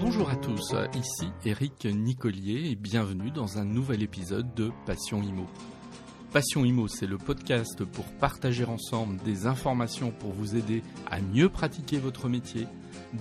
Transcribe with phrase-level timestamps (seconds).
[0.00, 5.46] Bonjour à tous, ici Eric Nicolier et bienvenue dans un nouvel épisode de Passion Imo.
[6.32, 11.48] Passion Imo, c'est le podcast pour partager ensemble des informations pour vous aider à mieux
[11.48, 12.68] pratiquer votre métier,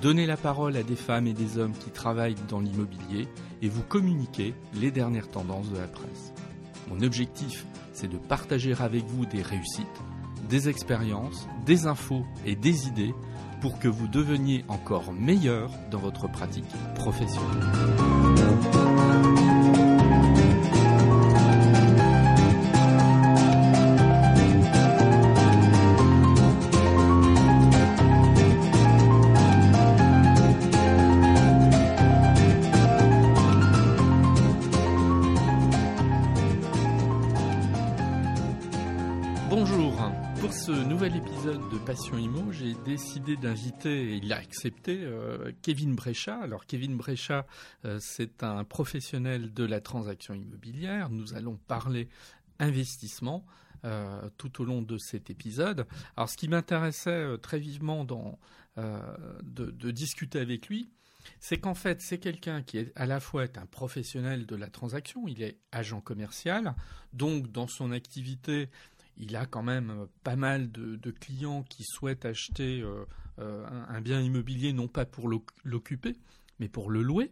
[0.02, 3.28] donner la parole à des femmes et des hommes qui travaillent dans l'immobilier
[3.64, 6.32] et vous communiquer les dernières tendances de la presse.
[6.90, 9.88] Mon objectif, c'est de partager avec vous des réussites,
[10.48, 13.16] des expériences, des infos et des idées
[13.62, 16.66] pour que vous deveniez encore meilleur dans votre pratique
[16.96, 17.64] professionnelle.
[42.88, 46.40] Décidé d'inviter, et il a accepté, euh, Kevin Bréchat.
[46.40, 47.46] Alors Kevin Bréchat,
[47.84, 51.10] euh, c'est un professionnel de la transaction immobilière.
[51.10, 52.08] Nous allons parler
[52.60, 53.46] investissement
[53.84, 55.86] euh, tout au long de cet épisode.
[56.16, 58.40] Alors ce qui m'intéressait très vivement dans,
[58.78, 60.90] de, discuter avec lui,
[61.42, 65.28] c'est qu'en fait, c'est quelqu'un qui est à la fois un professionnel de la transaction,
[65.28, 66.74] il est agent commercial,
[67.12, 68.70] donc dans son activité,
[69.20, 73.06] il a quand même euh, pas mal de, clients qui souhaitent acheter euh,
[73.40, 75.30] euh, un, bien immobilier non pas pour
[75.64, 76.16] l'occuper,
[76.60, 77.32] mais pour le louer.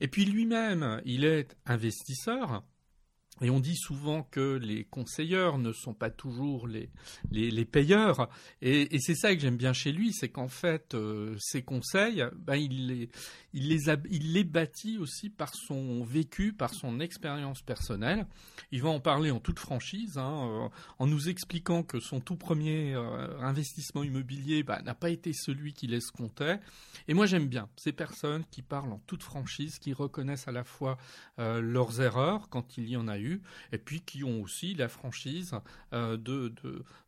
[0.00, 2.64] Et puis lui-même, il est investisseur.
[3.40, 8.28] Et on dit souvent que les conseilleurs ne sont pas toujours les, payeurs.
[8.62, 10.96] Et, c'est ça que j'aime bien chez lui, c'est qu'en fait,
[11.38, 13.08] ses conseils, ben, il,
[13.52, 18.26] les, bâtit aussi par son vécu, par son expérience personnelle.
[18.70, 22.36] Il va en parler en toute franchise, hein, euh, en nous expliquant que son tout
[22.36, 26.60] premier euh, investissement immobilier bah, n'a pas été celui qu'il escomptait.
[27.08, 30.64] Et moi j'aime bien ces personnes qui parlent en toute franchise, qui reconnaissent à la
[30.64, 30.96] fois
[31.38, 33.23] euh, leurs erreurs quand il y en a eu,
[33.72, 35.52] et puis qui ont aussi la franchise
[35.92, 36.16] de,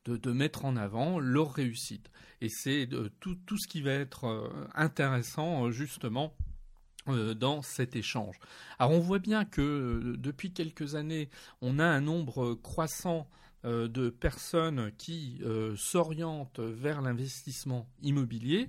[0.07, 2.11] de, mettre en avant leur réussite.
[2.41, 2.89] Et c'est
[3.21, 6.35] tout, tout ce qui va être intéressant justement
[7.09, 8.35] euh, dans cet échange.
[8.81, 11.29] Alors on voit bien que euh, depuis quelques années,
[11.63, 13.29] on a un nombre croissant
[13.65, 15.41] euh, de personnes qui
[15.77, 18.69] s'orientent vers l'investissement immobilier,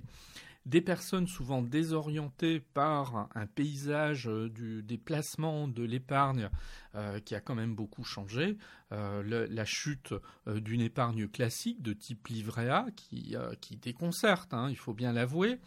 [0.68, 6.50] des personnes souvent désorientées par un paysage du, des placements de l'épargne
[7.24, 8.56] qui a quand même beaucoup changé,
[8.90, 10.14] la chute
[10.46, 13.36] d'une épargne classique de type livret A qui,
[13.80, 15.58] déconcerte, hein, il faut bien l'avouer,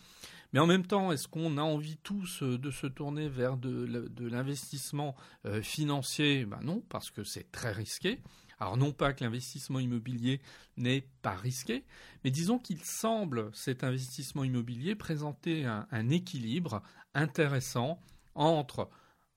[0.53, 3.88] mais en même temps, est-ce qu'on a envie tous euh, de se tourner vers de,
[4.19, 6.45] l'investissement euh, financier?
[6.45, 8.19] Ben Non, parce que c'est très risqué.
[8.61, 10.39] Alors non pas que l'investissement immobilier
[10.77, 11.83] n'est pas risqué,
[12.23, 16.81] mais disons qu'il semble, cet investissement immobilier, présenter un, équilibre
[17.13, 17.99] intéressant
[18.35, 18.89] entre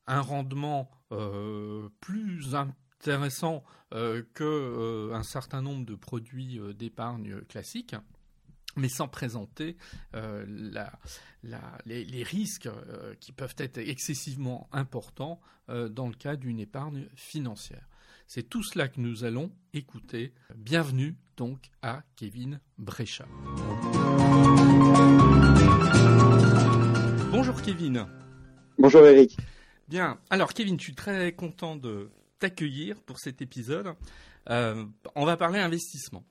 [0.07, 3.65] un rendement euh, plus intéressant
[4.35, 7.95] qu'un certain nombre de produits d'épargne classiques
[8.77, 9.77] mais sans présenter
[10.15, 10.45] euh,
[11.87, 17.87] les, risques euh, qui peuvent être excessivement importants euh, dans le cas d'une épargne financière.
[18.27, 20.33] C'est tout cela que nous allons écouter.
[20.57, 23.27] Bienvenue donc à Kevin Bréchat.
[27.31, 28.07] Bonjour Kevin.
[28.79, 29.37] Bonjour Eric.
[29.89, 33.95] Bien, alors Kevin, je suis très content de t'accueillir pour cet épisode.
[34.49, 36.25] on va parler investissement.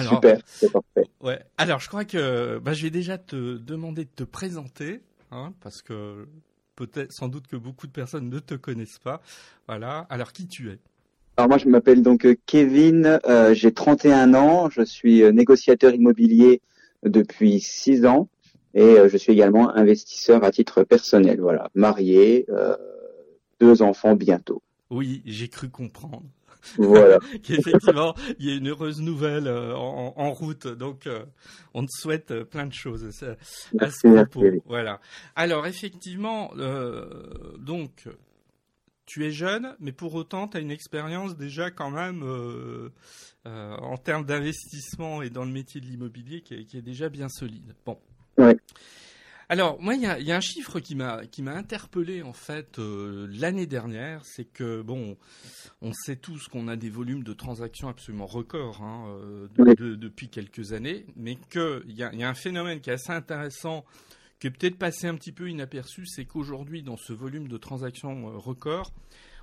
[0.00, 1.10] Super, c'est parfait.
[1.20, 1.44] Ouais.
[1.58, 5.82] Alors, je crois que bah, je vais déjà te demander de te présenter, hein, parce
[5.82, 6.26] que
[6.76, 9.20] peut-être, sans doute que beaucoup de personnes ne te connaissent pas.
[9.68, 10.06] Voilà.
[10.08, 10.78] Alors, qui tu es?
[11.36, 13.18] Alors moi, je m'appelle donc euh, Kevin.
[13.26, 14.68] Euh, j'ai 31 ans.
[14.68, 16.60] Je suis euh, négociateur immobilier
[17.04, 18.28] depuis 6 ans
[18.74, 21.40] et je suis également investisseur à titre personnel.
[21.40, 22.46] Voilà, marié,
[23.60, 24.62] deux enfants bientôt.
[24.88, 26.22] Oui, j'ai cru comprendre.
[26.78, 27.18] Voilà.
[27.50, 30.68] Effectivement, il y a une heureuse nouvelle en, route.
[30.68, 31.06] Donc,
[31.74, 33.04] on te souhaite plein de choses
[33.78, 34.62] à, ce propos.
[34.64, 35.00] Voilà.
[35.36, 36.52] Alors, effectivement,
[37.58, 38.06] donc,
[39.12, 42.22] tu es jeune, mais pour autant, tu as une expérience déjà quand même
[43.44, 47.74] en termes d'investissement et dans le métier de l'immobilier qui, qui, est déjà bien solide.
[47.84, 47.98] Bon.
[48.38, 48.56] Ouais.
[49.52, 53.28] Alors, moi, il y a, un chiffre qui m'a qui m'a interpellé en fait euh,
[53.30, 55.18] l'année dernière, c'est que bon,
[55.82, 60.72] on sait tous qu'on a des volumes de transactions absolument records hein, euh, depuis quelques
[60.72, 63.84] années, mais qu'il y a, y a un phénomène qui est assez intéressant,
[64.42, 68.26] qui est peut-être passé un petit peu inaperçu, c'est qu'aujourd'hui, dans ce volume de transactions
[68.26, 68.92] euh, records,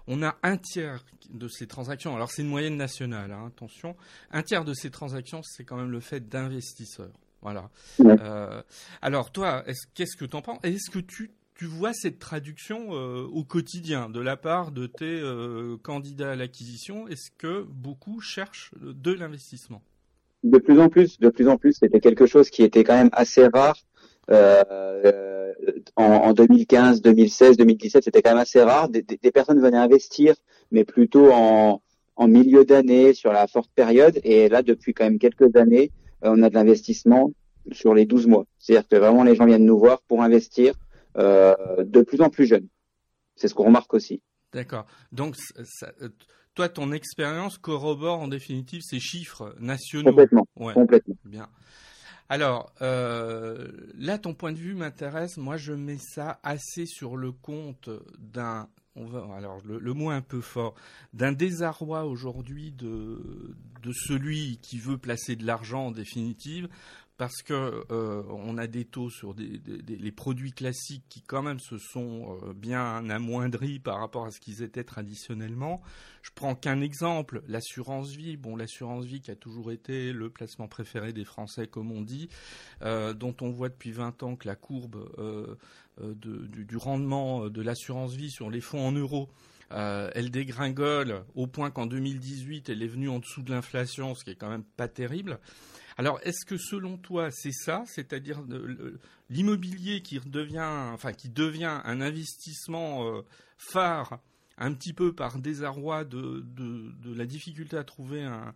[0.07, 3.95] on a un tiers de ces transactions, alors c'est une moyenne nationale, hein, attention,
[4.29, 7.13] un tiers de ces transactions, c'est quand même le fait d'investisseurs.
[7.41, 7.69] Voilà.
[8.01, 8.61] Euh,
[9.01, 9.63] alors toi,
[9.93, 10.59] qu'est-ce que tu en penses?
[10.63, 15.23] Est-ce que tu, tu vois cette traduction au quotidien de la part de tes
[15.81, 17.07] candidats à l'acquisition?
[17.07, 19.81] Est-ce que beaucoup cherchent de l'investissement?
[20.43, 21.77] De plus en plus, de plus en plus.
[21.79, 23.77] C'était quelque chose qui était quand même assez rare.
[24.31, 25.53] Euh,
[25.95, 28.89] en, en, 2015, 2016, 2017, c'était quand même assez rare.
[28.89, 30.35] Des, des, personnes venaient investir,
[30.71, 31.81] mais plutôt en,
[32.15, 34.19] en milieu d'année, sur la forte période.
[34.23, 35.91] Et là, depuis quand même quelques années,
[36.23, 37.31] euh, on a de l'investissement
[37.71, 38.45] sur les 12 mois.
[38.59, 40.73] C'est-à-dire que vraiment, les gens viennent nous voir pour investir
[41.17, 42.67] euh, de plus en plus jeunes.
[43.35, 44.21] C'est ce qu'on remarque aussi.
[44.53, 44.85] D'accord.
[45.11, 46.09] Donc, ça, euh,
[46.55, 50.09] toi, ton expérience corrobore en définitive ces chiffres nationaux.
[50.09, 50.47] Complètement.
[50.55, 51.15] Complètement.
[51.23, 51.47] Bien.
[52.29, 53.67] Alors, euh,
[53.97, 55.37] là, ton point de vue m'intéresse.
[55.37, 57.89] Moi, je mets ça assez sur le compte
[58.19, 60.75] d'un on va, alors le, mot un peu fort,
[61.13, 63.55] d'un désarroi aujourd'hui de
[63.93, 66.67] celui qui veut placer de l'argent en définitive,
[67.19, 71.77] parce que euh, on a des taux sur les produits classiques qui quand même se
[71.77, 75.81] sont euh, bien amoindris par rapport à ce qu'ils étaient traditionnellement.
[76.21, 78.37] Je prends qu'un exemple, l'assurance vie.
[78.37, 82.29] Bon, l'assurance vie qui a toujours été le placement préféré des Français, comme on dit,
[82.83, 84.97] euh, dont on voit depuis 20 ans que la courbe
[86.01, 89.27] du, du, rendement de l'assurance vie sur les fonds en euros
[89.71, 94.31] elle dégringole au point qu'en 2018, elle est venue en dessous de l'inflation, ce qui
[94.31, 95.37] est quand même pas terrible.
[95.99, 98.41] Alors, est-ce que selon toi, c'est ça, c'est-à-dire
[99.29, 103.21] l'immobilier qui devient, enfin, qui devient un investissement euh,
[103.57, 104.19] phare
[104.57, 106.45] un petit peu par désarroi de,
[107.13, 108.53] la difficulté à trouver un,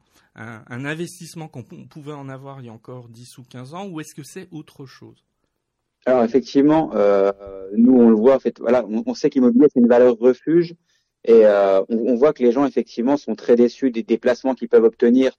[0.85, 4.15] investissement qu'on pouvait en avoir il y a encore 10 ou 15 ans, ou est-ce
[4.15, 5.21] que c'est autre chose?
[6.05, 7.33] Alors effectivement, euh,
[7.75, 10.75] nous on le voit, en fait, voilà, on, sait qu'immobilier c'est une valeur refuge,
[11.25, 14.85] et euh, on, voit que les gens effectivement sont très déçus des déplacements qu'ils peuvent
[14.85, 15.33] obtenir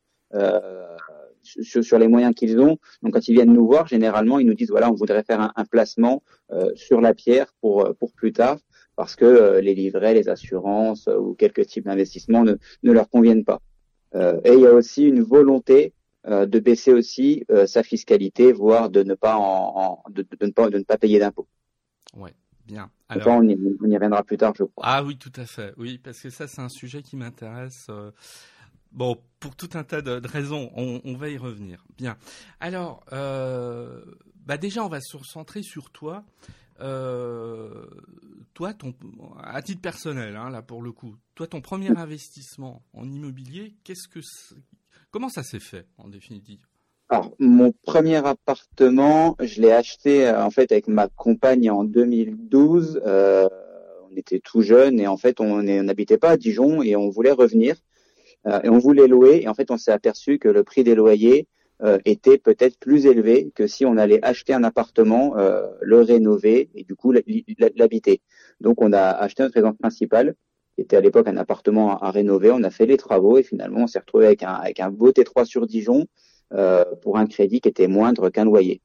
[1.44, 2.78] sur, les moyens qu'ils ont.
[3.02, 5.64] Donc quand ils viennent nous voir, généralement ils nous disent voilà on voudrait faire un,
[5.64, 8.58] placement euh, sur la pierre pour euh, pour plus tard
[8.96, 13.44] parce que euh, les livrets, les assurances ou quelques types d'investissements ne, ne leur conviennent
[13.44, 13.60] pas.
[14.14, 15.92] et il y a aussi une volonté
[16.26, 20.84] de baisser aussi sa fiscalité, voire de ne pas en, de, ne pas de ne
[20.84, 21.48] pas payer d'impôts.
[22.16, 22.32] Ouais.
[22.64, 22.90] Bien.
[23.10, 24.84] Alors, on, y, on, y, reviendra plus tard, je crois.
[24.86, 25.74] Ah oui, tout à fait.
[25.76, 27.90] Oui, parce que ça, c'est un sujet qui m'intéresse.
[28.94, 31.84] Bon, pour tout un tas de, raisons, on, va y revenir.
[31.98, 32.16] Bien.
[32.60, 34.00] Alors, euh,
[34.46, 36.24] bah déjà, on va se recentrer sur toi.
[36.80, 37.86] Euh,
[38.54, 38.94] toi, ton,
[39.42, 44.08] à titre personnel, hein, là pour le coup, toi, ton premier investissement en immobilier, qu'est-ce
[44.08, 44.20] que,
[45.10, 46.60] comment ça s'est fait en définitive?
[47.08, 53.02] Alors, mon premier appartement, je l'ai acheté en fait avec ma compagne en 2012.
[53.04, 53.48] Euh,
[54.10, 57.32] on était tout jeunes et en fait, on n'habitait pas à Dijon et on voulait
[57.32, 57.76] revenir.
[58.46, 60.94] Euh, et on voulait louer, et en fait on s'est aperçu que le prix des
[60.94, 61.46] loyers
[61.82, 66.70] euh, était peut-être plus élevé que si on allait acheter un appartement, euh, le rénover
[66.74, 68.20] et du coup l'habiter.
[68.60, 70.34] Donc on a acheté notre résidence principale,
[70.74, 72.50] qui était à l'époque un appartement à, rénover.
[72.50, 75.10] On a fait les travaux et finalement on s'est retrouvé avec un, avec un beau
[75.10, 76.06] T3 sur Dijon
[77.02, 78.80] pour un crédit qui était moindre qu'un loyer.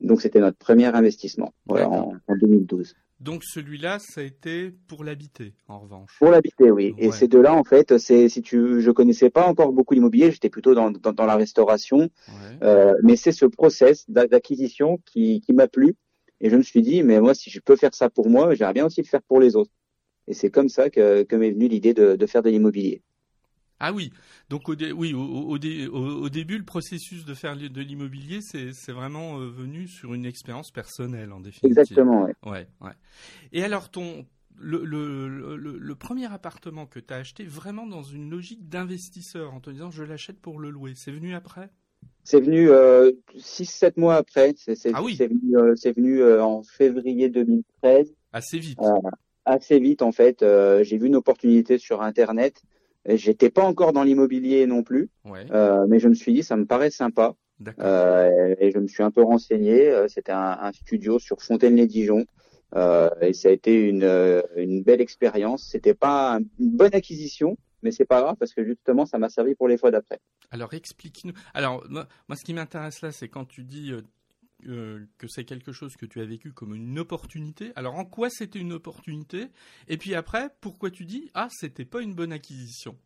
[0.00, 2.94] Donc c'était notre premier investissement en, en 2012.
[3.22, 6.10] Donc celui-là, ça a été pour l'habiter, en revanche.
[6.18, 6.92] Pour l'habiter, oui.
[6.98, 10.50] Et ces deux-là, en fait, c'est si tu, je connaissais pas encore beaucoup l'immobilier, j'étais
[10.50, 12.10] plutôt dans, dans, la restauration,
[12.62, 15.94] euh, mais c'est ce process d'acquisition qui, qui m'a plu.
[16.40, 18.74] Et je me suis dit, mais moi, si je peux faire ça pour moi, j'aimerais
[18.74, 19.70] bien aussi le faire pour les autres.
[20.26, 23.02] Et c'est comme ça que, que m'est venue l'idée de, de faire de l'immobilier.
[23.84, 24.12] Ah oui,
[24.48, 25.58] donc au, oui, au,
[26.28, 31.32] début, le processus de faire de l'immobilier, c'est vraiment euh, venu sur une expérience personnelle
[31.32, 31.78] en définitive.
[31.78, 32.30] Exactement, oui.
[32.48, 32.92] Ouais, ouais.
[33.50, 34.24] Et alors, ton,
[34.56, 39.58] le, le, le, premier appartement que tu as acheté, vraiment dans une logique d'investisseur, en
[39.58, 41.68] te disant je l'achète pour le louer, c'est venu après?
[42.22, 44.54] C'est venu euh, 6-7 mois après.
[44.56, 45.16] C'est, ah oui.
[45.16, 48.14] C'est venu, euh, venu euh, en février 2013.
[48.32, 48.78] Assez vite.
[49.44, 50.44] assez vite en fait.
[50.82, 52.62] j'ai vu une opportunité sur Internet
[53.06, 56.66] J'étais pas encore dans l'immobilier non plus, euh, mais je me suis dit ça me
[56.66, 57.34] paraît sympa.
[57.78, 59.88] Euh, et je me suis un peu renseigné.
[59.88, 62.24] Euh, c'était un, un, studio sur Fontaine-les-Dijon.
[62.74, 65.64] Euh, et ça a été une, une belle expérience.
[65.64, 69.54] C'était pas une bonne acquisition, mais c'est pas grave parce que justement ça m'a servi
[69.54, 70.20] pour les fois d'après.
[70.50, 71.34] Alors explique-nous.
[71.54, 73.92] Alors moi, moi, ce qui m'intéresse là, c'est quand tu dis
[74.68, 77.72] euh, que c'est quelque chose que tu as vécu comme une opportunité.
[77.76, 79.48] Alors en quoi c'était une opportunité?
[79.88, 82.96] Et puis après, pourquoi tu dis ah c'était pas une bonne acquisition?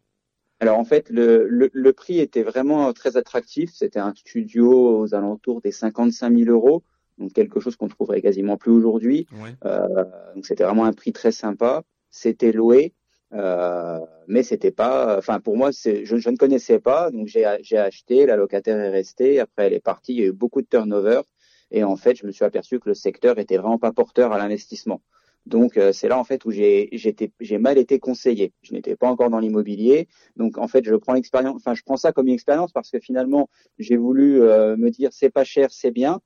[0.61, 3.71] Alors en fait, le, le, prix était vraiment très attractif.
[3.75, 6.83] C'était un studio aux alentours des 55 000 euros,
[7.19, 9.27] donc quelque chose qu'on trouverait quasiment plus aujourd'hui.
[9.65, 11.83] Euh, donc c'était vraiment un prix très sympa.
[12.11, 12.95] C'était loué,
[13.35, 15.19] euh, mais c'était pas.
[15.19, 18.25] Enfin pour moi, je, je ne connaissais pas, donc j'ai acheté.
[18.25, 19.41] La locataire est restée.
[19.41, 20.15] Après elle est partie.
[20.15, 21.21] Il y a eu beaucoup de turnover.
[21.71, 24.39] Et en fait, je me suis aperçu que le secteur était vraiment pas porteur à
[24.39, 25.01] l'investissement.
[25.47, 28.53] Donc c'est là en fait où j'ai j'ai mal été conseillé.
[28.63, 31.97] Je n'étais pas encore dans l'immobilier, donc en fait je prends l'expérience, enfin je prends
[31.97, 35.93] ça comme une expérience parce que finalement j'ai voulu me dire c'est pas cher, c'est
[35.93, 36.21] bien.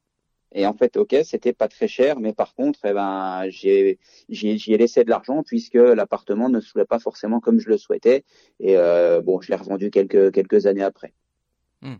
[0.52, 4.73] Et en fait, ok, c'était pas très cher, mais par contre, eh ben, j'ai, j'y
[4.73, 8.25] ai laissé de l'argent puisque l'appartement ne se pas forcément comme je le souhaitais.
[8.59, 11.14] Et euh, bon, je l'ai revendu quelques quelques années après.
[11.82, 11.97] Hmm.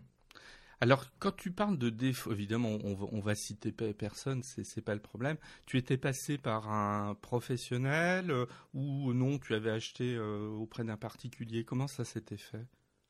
[0.83, 4.95] Alors, quand tu parles de défaut, évidemment, on va, va citer personne, c'est c'est pas
[4.95, 5.37] le problème.
[5.67, 10.97] Tu étais passé par un professionnel euh, ou non Tu avais acheté euh, auprès d'un
[10.97, 12.65] particulier Comment ça s'était fait?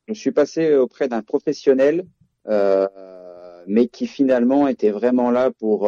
[0.10, 2.06] Je suis passé auprès d'un professionnel.
[2.48, 2.88] Euh,
[3.68, 5.82] mais qui finalement était vraiment là pour,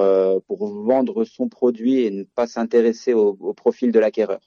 [0.46, 4.40] pour vendre son produit et ne pas s'intéresser au, profil de l'acquéreur.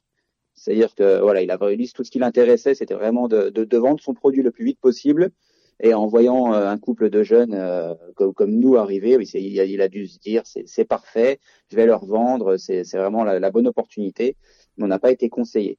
[0.55, 4.15] C'est-à-dire que voilà, il avait tout ce qui l'intéressait, c'était vraiment de, de, vendre son
[4.15, 5.33] produit le plus vite possible.
[5.81, 9.57] Et en voyant euh, un couple de jeunes euh, comme, comme, nous arriver, oui, il,
[9.57, 13.51] il, a dû se dire c'est parfait, je vais leur vendre, c'est vraiment la, la,
[13.51, 14.37] bonne opportunité.
[14.77, 15.79] Mais on n'a pas été conseillé.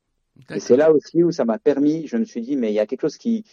[0.54, 2.80] Et c'est là aussi où ça m'a permis, je me suis dit mais il y
[2.80, 3.44] a quelque chose qui,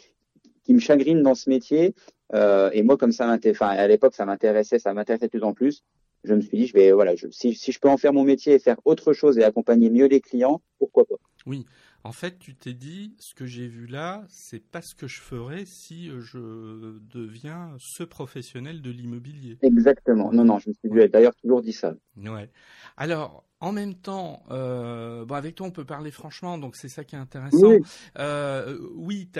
[0.64, 1.94] qui me chagrine dans ce métier.
[2.34, 5.52] Euh, et moi, comme ça enfin, à l'époque, ça m'intéressait, ça m'intéressait de plus en
[5.52, 5.84] plus.
[6.24, 8.24] Je me suis dit, je vais, voilà, je, si, si je peux en faire mon
[8.24, 11.16] métier et faire autre chose et accompagner mieux les clients, pourquoi pas?
[11.46, 11.66] Oui.
[12.04, 15.22] En fait, tu t'es dit, ce que j'ai vu là, c'est pas ce que je
[15.22, 19.58] ferais si je deviens ce professionnel de l'immobilier.
[19.62, 20.30] Exactement.
[20.30, 21.94] Non, non, je me suis d'ailleurs toujours dit ça.
[22.18, 22.50] Ouais.
[22.98, 27.04] Alors, en même temps, euh, bon, avec toi, on peut parler franchement, donc c'est ça
[27.04, 27.68] qui est intéressant.
[27.68, 27.78] Oui,
[28.18, 29.30] euh, oui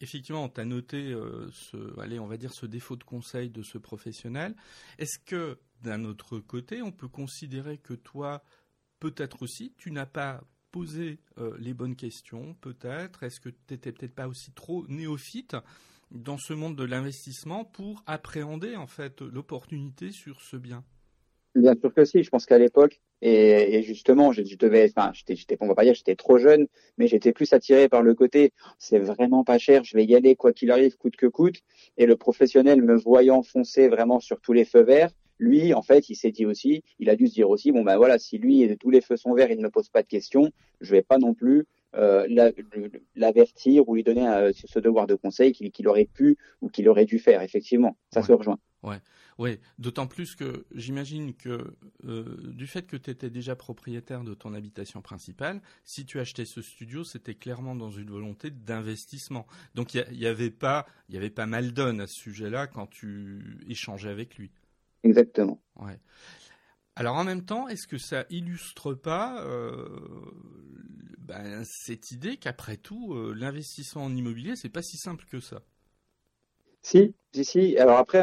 [0.00, 3.78] effectivement, t'as noté euh, ce, allez, on va dire ce défaut de conseil de ce
[3.78, 4.54] professionnel.
[4.98, 8.44] Est-ce que, d'un autre côté, on peut considérer que toi,
[9.00, 13.92] peut-être aussi, tu n'as pas posé euh, les bonnes questions, peut-être Est-ce que tu n'étais
[13.92, 15.56] peut-être pas aussi trop néophyte
[16.10, 20.84] dans ce monde de l'investissement pour appréhender en fait l'opportunité sur ce bien?
[21.56, 22.22] Bien sûr que si.
[22.22, 25.84] Je pense qu'à l'époque, et, et, justement, je, je devais, enfin, j'étais, on va pas
[25.84, 26.66] dire, j'étais trop jeune,
[26.98, 30.36] mais j'étais plus attiré par le côté, c'est vraiment pas cher, je vais y aller
[30.36, 31.62] quoi qu'il arrive, coûte que coûte.
[31.96, 36.08] Et le professionnel me voyant foncer vraiment sur tous les feux verts, lui, en fait,
[36.08, 38.76] il s'est dit aussi, il a dû se dire aussi, bon ben voilà, si lui
[38.78, 40.50] tous les feux sont verts, il ne me pose pas de questions,
[40.80, 41.66] je vais pas non plus
[41.96, 42.26] euh,
[43.14, 47.06] l'avertir ou lui donner euh, ce devoir de conseil qu'il aurait pu ou qu'il aurait
[47.06, 47.40] dû faire.
[47.40, 48.58] Effectivement, ça se rejoint.
[48.82, 49.00] Ouais,
[49.38, 49.60] ouais.
[49.78, 51.74] D'autant plus que j'imagine que
[52.04, 56.44] euh, du fait que tu étais déjà propriétaire de ton habitation principale, si tu achetais
[56.44, 59.46] ce studio, c'était clairement dans une volonté d'investissement.
[59.74, 62.88] Donc il y, avait pas, il y avait pas mal donne à ce sujet-là quand
[62.88, 64.50] tu échangeais avec lui.
[65.02, 65.60] Exactement.
[65.76, 65.98] Ouais.
[66.96, 69.86] Alors en même temps, est-ce que ça illustre pas euh,
[71.18, 75.60] ben, cette idée qu'après tout, euh, l'investissement en immobilier, c'est pas si simple que ça?
[76.80, 77.76] Si, si, si.
[77.78, 78.22] Alors après,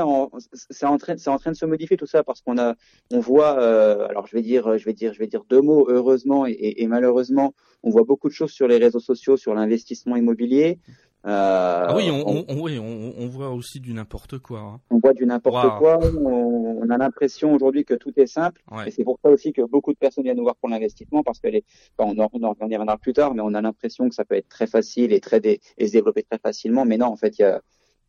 [0.72, 2.76] c'est en train, c'est en train de se modifier tout ça parce qu'on a,
[3.12, 3.60] on voit.
[3.60, 5.86] Euh, alors je vais dire, je vais dire, je vais dire deux mots.
[5.90, 7.54] Heureusement et, et, malheureusement,
[7.84, 10.80] on voit beaucoup de choses sur les réseaux sociaux sur l'investissement immobilier.
[11.26, 14.60] Euh, ah oui, on, on, on, oui on, on, voit aussi du n'importe quoi.
[14.60, 14.82] Hein.
[14.90, 15.98] On voit du n'importe quoi.
[16.20, 18.62] On, a l'impression aujourd'hui que tout est simple.
[18.86, 21.40] Et c'est pour ça aussi que beaucoup de personnes viennent nous voir pour l'investissement parce
[21.40, 21.64] que les,
[21.98, 24.68] en, on en reviendra plus tard, mais on a l'impression que ça peut être très
[24.68, 26.84] facile et très et se développer très facilement.
[26.84, 27.62] Mais non, en fait, il y a,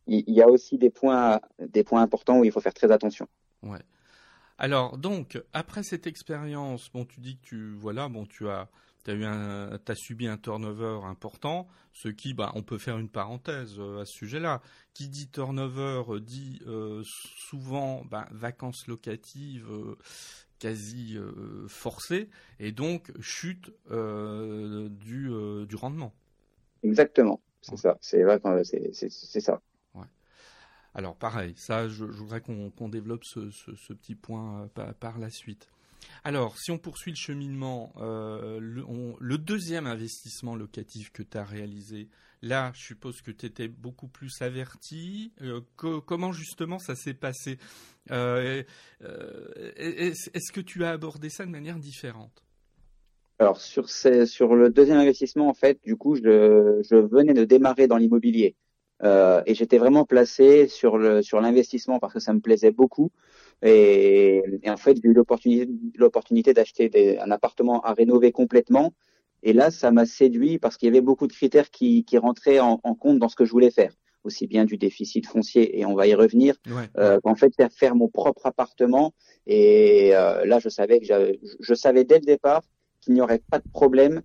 [0.07, 3.27] il y a aussi des points, des points importants où il faut faire très attention.
[3.63, 3.79] Ouais.
[4.57, 8.69] Alors donc après cette expérience, bon, tu dis que tu voilà, bon, tu as
[9.05, 13.75] tu as, as subi un turnover important, ce qui, bah, on peut faire une parenthèse
[13.79, 14.61] euh, à ce sujet-là.
[14.93, 19.71] Qui dit turnover euh, dit euh, souvent bah, vacances locatives
[20.57, 21.17] quasi
[21.67, 25.29] forcées et donc chute du,
[25.67, 26.13] du rendement.
[26.81, 29.61] Exactement, c'est ça, c'est ça.
[30.93, 34.69] Alors pareil, ça, je, voudrais qu'on développe ce, ce, petit point
[35.01, 35.69] par la suite.
[36.23, 42.07] Alors, si on poursuit le cheminement, euh, le, deuxième investissement locatif que tu as réalisé,
[42.41, 45.33] là, je suppose que tu étais beaucoup plus averti.
[45.41, 47.59] Euh, comment justement ça s'est passé
[48.11, 48.63] euh,
[49.77, 52.43] Est-ce que tu as abordé ça de manière différente?
[53.37, 53.85] Alors sur,
[54.55, 58.55] le deuxième investissement, en fait, du coup, je, venais de démarrer dans l'immobilier
[59.03, 63.11] et j'étais vraiment placé sur l'investissement parce que ça me plaisait beaucoup.
[63.61, 68.93] Et, en fait, j'ai eu l'opportunité d'acheter un appartement à rénover complètement.
[69.43, 72.59] Et là, ça m'a séduit parce qu'il y avait beaucoup de critères qui, qui rentraient
[72.59, 73.93] en, en, compte dans ce que je voulais faire,
[74.23, 76.89] aussi bien du déficit foncier, et on va y revenir, ouais.
[76.97, 79.13] euh, en fait, faire, faire mon propre appartement.
[79.45, 81.05] Et euh, là, je savais que
[81.59, 82.63] je savais dès le départ
[83.01, 84.21] qu'il n'y aurait pas de problème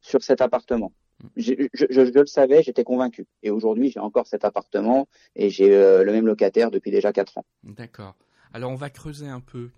[0.00, 0.92] sur cet appartement.
[1.36, 3.26] Je, je, je, je le savais, j'étais convaincu.
[3.42, 7.38] Et aujourd'hui, j'ai encore cet appartement et j'ai euh, le même locataire depuis déjà quatre
[7.38, 7.44] ans.
[7.62, 8.16] D'accord.
[8.52, 9.70] Alors on va creuser un peu.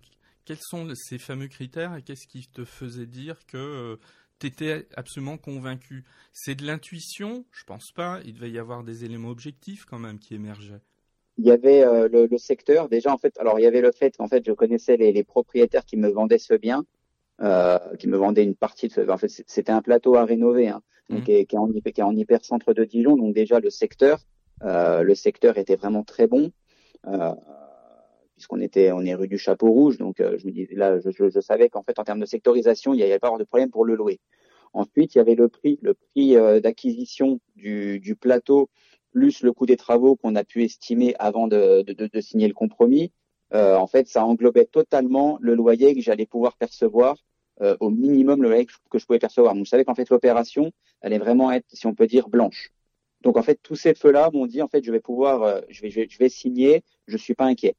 [0.45, 3.99] quels sont ces fameux critères et qu'est-ce qui te faisait dire que
[4.39, 6.05] tu étais absolument convaincu?
[6.33, 7.45] C'est de l'intuition?
[7.53, 8.21] Je pense pas.
[8.25, 10.81] Il devait y avoir des éléments objectifs quand même qui émergeaient.
[11.39, 13.37] Il y avait le, le, secteur déjà en fait.
[13.39, 16.09] Alors il y avait le fait qu'en fait je connaissais les, les, propriétaires qui me
[16.09, 16.85] vendaient ce bien,
[17.43, 19.11] euh, qui me vendaient une partie de ce.
[19.11, 21.25] En fait c'était un plateau à rénover, hein, donc, mmh.
[21.25, 23.17] qui, est, qui, est en, qui, est, en, hypercentre de Dijon.
[23.17, 24.21] Donc déjà le secteur,
[24.63, 26.53] euh, le secteur était vraiment très bon.
[27.07, 27.35] Euh,
[28.35, 31.41] puisqu'on était on est rue du Chapeau Rouge, donc euh, je me dis là je,
[31.41, 33.95] savais qu'en fait en termes de sectorisation il n'y avait pas de problème pour le
[33.95, 34.21] louer.
[34.73, 38.69] Ensuite il y avait le prix, le prix euh, d'acquisition du, plateau
[39.13, 41.85] plus le coût des travaux qu'on a pu estimer avant de,
[42.21, 43.13] signer le compromis.
[43.53, 47.17] Euh, en fait ça englobait totalement le loyer que j'allais pouvoir percevoir
[47.79, 49.55] au minimum le loyer que je pouvais percevoir.
[49.55, 50.73] Donc je savais qu'en fait l'opération
[51.03, 52.73] allait vraiment être si on peut dire blanche.
[53.23, 55.83] Donc en fait tous ces feux là m'ont dit en fait je vais pouvoir je
[55.83, 57.77] vais je vais, je vais signer, je suis pas inquiet.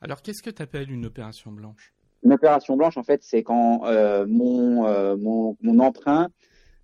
[0.00, 1.92] Alors, qu'est-ce que tu appelles une opération blanche?
[2.22, 6.28] Une opération blanche, en fait, c'est quand euh, mon, euh, mon, mon, emprunt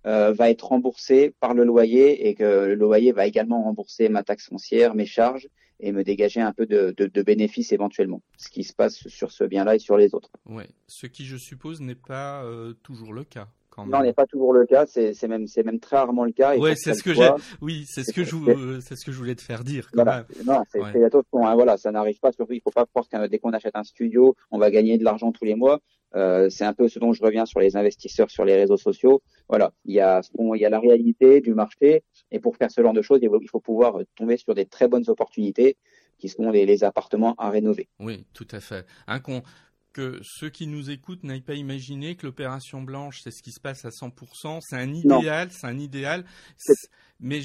[0.05, 4.23] euh, va être remboursé par le loyer et que le loyer va également rembourser ma
[4.23, 5.47] taxe foncière, mes charges
[5.79, 8.21] et me dégager un peu de, de, de bénéfices éventuellement.
[8.37, 10.31] Ce qui se passe sur ce bien-là et sur les autres.
[10.45, 12.43] Oui, ce qui, je suppose, n'est pas
[12.81, 13.47] toujours le cas.
[13.85, 14.85] Non, n'est pas toujours le cas.
[14.85, 16.57] C'est même, c'est même très rarement le cas.
[16.57, 17.29] Ouais, c'est ce que j'ai.
[17.61, 19.89] Oui, c'est ce que je, c'est ce que je voulais te faire dire.
[19.91, 20.25] Quand voilà.
[20.35, 20.45] Même.
[20.45, 21.09] Non, c'est ouais.
[21.33, 22.31] Hein, voilà, ça n'arrive pas.
[22.31, 25.03] Surtout, il faut pas croire que dès qu'on achète un studio, on va gagner de
[25.03, 25.79] l'argent tous les mois.
[26.15, 29.21] Euh, c'est un peu ce dont je reviens sur les investisseurs sur les réseaux sociaux.
[29.49, 32.71] Voilà, il y a, bon, il y a la réalité du marché, et pour faire
[32.71, 35.77] ce genre de choses, il faut pouvoir tomber sur des très bonnes opportunités
[36.17, 37.89] qui sont les, les appartements à rénover.
[37.99, 38.85] Oui, tout à fait.
[39.05, 39.43] Un con
[39.97, 43.59] que ceux qui nous écoutent n'aillent pas imaginer que l'opération blanche, c'est ce qui se
[43.59, 44.59] passe à 100%.
[44.61, 46.23] C'est un idéal, c'est un idéal.
[47.19, 47.39] Mais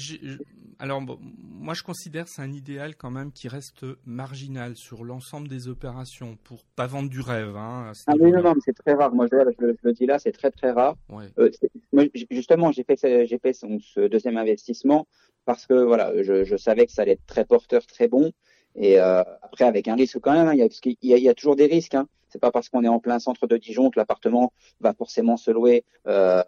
[0.77, 5.47] alors, bon, moi, je considère c'est un idéal quand même qui reste marginal sur l'ensemble
[5.47, 7.55] des opérations pour pas vendre du rêve.
[7.55, 9.15] Hein, ah oui, non, non, mais c'est très rare.
[9.15, 10.95] Moi, je, je, je, le dis là, c'est très très rare.
[11.09, 11.25] Ouais.
[11.39, 11.49] Euh,
[11.91, 15.07] moi, justement, j'ai fait, j'ai fait ce, ce, deuxième investissement
[15.45, 18.31] parce que voilà, je, je savais que ça allait être très porteur, très bon.
[18.75, 21.13] Et euh, après, avec un risque quand même, hein, il, y a, parce qu'il y,
[21.15, 21.95] a, il y a toujours des risques.
[21.95, 22.07] Hein.
[22.33, 25.51] C'est pas parce qu'on est en plein centre de Dijon que l'appartement va forcément se
[25.51, 25.85] louer.
[26.07, 26.43] Euh,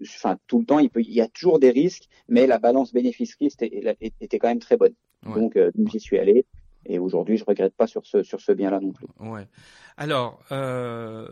[0.00, 2.92] enfin, tout le temps, il, peut, il y a toujours des risques, mais la balance
[2.92, 4.94] bénéfice-risque était, était, quand même très bonne.
[5.26, 5.34] Ouais.
[5.34, 6.46] Donc, euh, j'y suis allé.
[6.86, 9.06] Et aujourd'hui, je regrette pas sur ce sur ce bien-là non plus.
[9.18, 9.48] Ouais.
[9.96, 11.28] Alors, euh,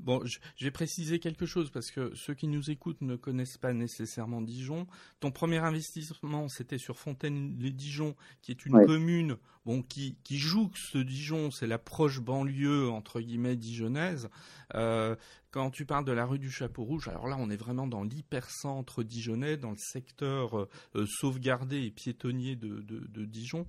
[0.00, 3.72] bon, je, vais préciser quelque chose parce que ceux qui nous écoutent ne connaissent pas
[3.72, 4.88] nécessairement Dijon.
[5.20, 8.86] Ton premier investissement, c'était sur Fontaine-les-Dijon, qui est une ouais.
[8.86, 14.28] commune, bon, qui qui joue ce Dijon, c'est la proche banlieue entre guillemets dijonnaise.
[14.74, 15.14] Euh,
[15.52, 18.02] quand tu parles de la rue du Chapeau Rouge, alors là, on est vraiment dans
[18.02, 20.58] l'hypercentre dijonnais, dans le secteur
[20.96, 23.66] euh, sauvegardé et piétonnier de, de, de Dijon.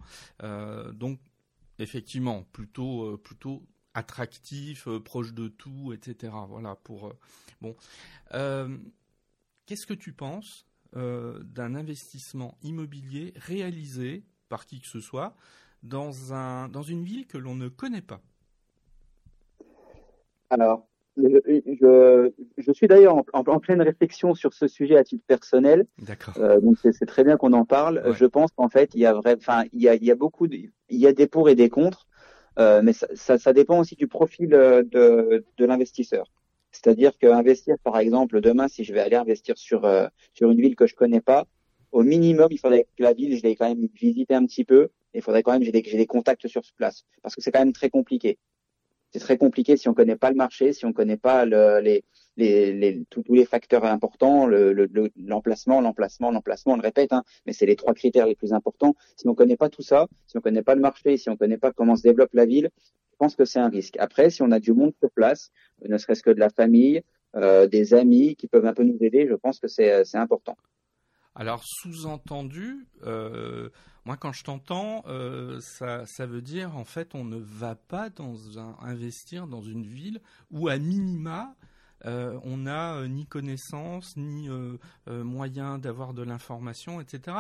[0.94, 1.20] Donc,
[1.78, 3.62] effectivement, plutôt, plutôt
[3.96, 6.34] attractif, euh, proche de tout, etc.
[6.48, 7.14] Voilà pour euh,
[7.62, 7.76] bon.
[9.66, 15.36] Qu'est-ce que tu penses d'un investissement immobilier réalisé par qui que ce soit
[15.82, 18.22] dans un dans une ville que l'on ne connaît pas?
[20.52, 25.24] Alors, je, je, suis d'ailleurs en, en, en, pleine réflexion sur ce sujet à titre
[25.26, 25.86] personnel.
[26.00, 26.36] D'accord.
[26.38, 28.02] Euh, donc c'est très bien qu'on en parle.
[28.06, 28.14] Ouais.
[28.14, 30.16] Je pense qu'en fait il y a vrai, enfin il y a, il y a
[30.16, 32.05] beaucoup, de, il y a des pour et des contre,
[32.60, 36.32] euh, mais ça, ça, ça, dépend aussi du profil euh, de, de l'investisseur.
[36.72, 40.76] C'est-à-dire qu'investir, par exemple, demain, si je vais aller investir sur euh, sur une ville
[40.76, 41.46] que je connais pas,
[41.92, 44.90] au minimum, il faudrait que la ville, je l'ai quand même visité un petit peu.
[45.14, 47.60] Il faudrait quand même que j'ai des, des contacts sur place, parce que c'est quand
[47.60, 48.38] même très compliqué
[49.16, 52.04] c'est très compliqué si on connaît pas le marché, si on connaît pas le, les,
[53.10, 57.76] tous, les facteurs importants, l'emplacement, le, l'emplacement, l'emplacement, on le répète, hein, mais c'est les
[57.76, 58.96] trois critères les plus importants.
[59.16, 61.58] Si on connaît pas tout ça, si on connaît pas le marché, si on connaît
[61.58, 62.70] pas comment se développe la ville,
[63.12, 63.96] je pense que c'est un risque.
[64.00, 65.52] Après, si on a du monde sur place,
[65.88, 67.02] ne serait-ce que de la famille,
[67.36, 70.58] euh, des amis qui peuvent un peu nous aider, je pense que c'est important.
[71.34, 73.70] Alors, sous-entendu, euh,
[74.06, 78.10] moi, quand je t'entends, euh, ça, ça, veut dire, en fait, on ne va pas
[78.82, 81.56] investir dans une ville où, à minima,
[82.06, 84.78] euh, on n'a euh, ni connaissance, ni euh,
[85.24, 87.38] moyen d'avoir de l'information, etc.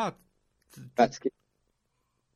[0.96, 1.30] Parce que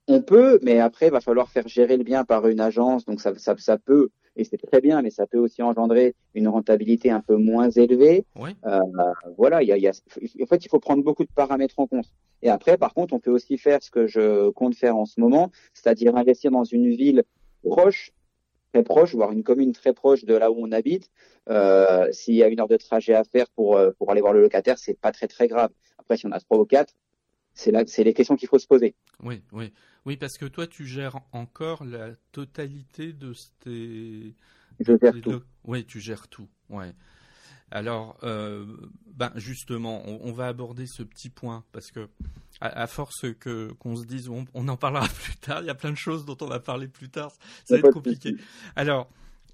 [0.07, 3.21] on peut, mais après, il va falloir faire gérer le bien par une agence, donc
[3.21, 7.11] ça, ça, ça peut et c'est très bien, mais ça peut aussi engendrer une rentabilité
[7.11, 8.25] un peu moins élevée.
[8.37, 8.51] Oui.
[8.65, 8.79] Euh,
[9.37, 11.87] voilà, il y a, y a, en fait, il faut prendre beaucoup de paramètres en
[11.87, 12.05] compte.
[12.41, 15.19] Et après, par contre, on peut aussi faire ce que je compte faire en ce
[15.19, 17.23] moment, c'est-à-dire investir dans une ville
[17.63, 18.11] proche,
[18.73, 21.09] très proche, voire une commune très proche de là où on habite.
[21.49, 24.33] Euh, S'il y a une heure de trajet à faire pour, euh, pour aller voir
[24.33, 25.71] le locataire, c'est pas très très grave.
[25.97, 26.93] Après, si on a trois ou quatre,
[27.53, 28.95] c'est là, c'est les questions qu'il faut se poser.
[29.23, 29.73] Oui, oui,
[30.05, 34.35] oui, parce que toi, tu gères encore la totalité de tes.
[34.79, 35.41] Je gère tout.
[35.65, 36.47] Oui, tu gères tout.
[36.69, 36.93] Ouais.
[37.71, 38.65] Alors, euh,
[39.15, 42.07] ben justement, on, va aborder ce petit point parce que
[42.61, 45.61] à, force que qu'on se dise, on, en parlera plus tard.
[45.61, 47.31] Il y a plein de choses dont on va parler plus tard.
[47.65, 48.35] Ça va être compliqué.
[48.75, 49.09] Alors.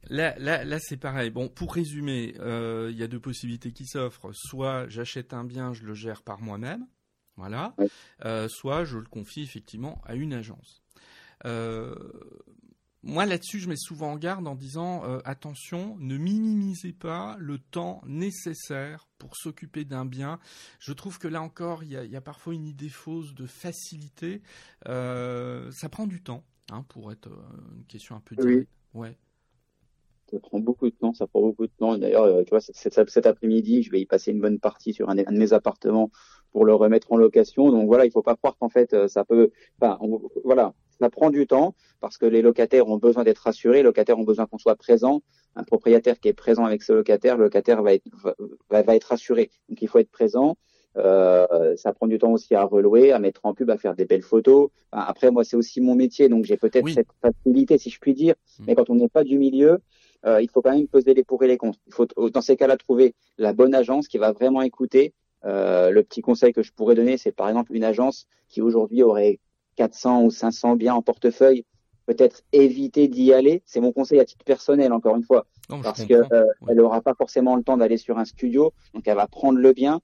[0.07, 1.31] Là, là, là c'est pareil.
[1.31, 4.29] Bon, pour résumer, euh, il y a deux possibilités qui s'offrent.
[4.33, 6.85] Soit j'achète un bien, je le gère par moi-même,
[7.37, 7.75] voilà.
[8.23, 10.83] Euh, soit je le confie effectivement à une agence.
[11.45, 11.95] Euh,
[13.05, 17.59] moi là-dessus, je mets souvent en garde en disant euh, attention, ne minimisez pas le
[17.59, 20.39] temps nécessaire pour s'occuper d'un bien.
[20.79, 24.41] Je trouve que là encore, il y, a, parfois une idée fausse de facilité.
[24.85, 27.29] ça prend du temps, hein, pour être
[27.77, 28.69] une question un peu directe.
[28.93, 29.15] Ouais.
[30.31, 31.97] Ça prend beaucoup de temps, ça prend beaucoup de temps.
[31.97, 35.23] D'ailleurs, tu vois, cet, après-midi, je vais y passer une bonne partie sur un, de
[35.29, 36.09] mes appartements
[36.55, 37.69] pour le remettre en location.
[37.69, 39.99] Donc voilà, il faut pas croire qu'en fait euh, ça peut, enfin
[40.45, 44.19] voilà, ça prend du temps parce que les locataires ont besoin d'être rassurés, les locataires
[44.19, 45.21] ont besoin qu'on soit présent.
[45.55, 48.05] Un propriétaire qui est présent avec ce locataire, le locataire va être
[48.69, 49.49] va, va être rassuré.
[49.69, 50.57] Donc il faut être présent.
[50.97, 54.05] Euh, ça prend du temps aussi à relouer, à mettre en pub, à faire des
[54.05, 54.69] belles photos.
[54.91, 58.35] après, moi, c'est aussi mon métier, donc j'ai peut-être cette facilité, si je puis dire.
[58.59, 58.63] Mmh.
[58.67, 59.79] Mais quand on n'est pas du milieu,
[60.25, 61.79] euh, il faut quand même peser les pour et les contre.
[61.87, 66.01] Il faut, dans ces cas-là, trouver la bonne agence qui va vraiment écouter euh, le
[66.01, 69.39] petit conseil que je pourrais donner, c'est par exemple une agence qui aujourd'hui aurait
[69.75, 71.65] 400 ou 500 biens en portefeuille,
[72.05, 73.63] peut-être éviter d'y aller.
[73.65, 75.45] C'est mon conseil à titre personnel, encore une fois,
[75.83, 79.27] parce qu'elle euh, n'aura pas forcément le temps d'aller sur un studio, donc elle va
[79.27, 80.01] prendre le bien.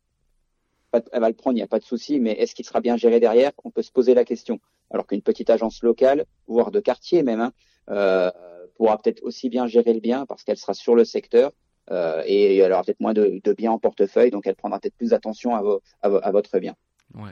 [0.94, 2.98] Elle va le prendre, il n'y a pas de souci, mais est-ce qu'il sera bien
[2.98, 3.52] géré derrière?
[3.64, 4.60] On peut se poser la question.
[4.90, 7.54] Alors qu'une petite agence locale, voire de quartier même, hein,
[7.90, 8.30] euh,
[8.76, 11.52] pourra peut-être aussi bien gérer le bien parce qu'elle sera sur le secteur
[11.92, 15.14] euh, et elle aura peut-être moins de, biens en portefeuille, donc elle prendra peut-être plus
[15.14, 15.62] attention à,
[16.02, 16.76] à, votre bien.
[17.14, 17.32] Ouais.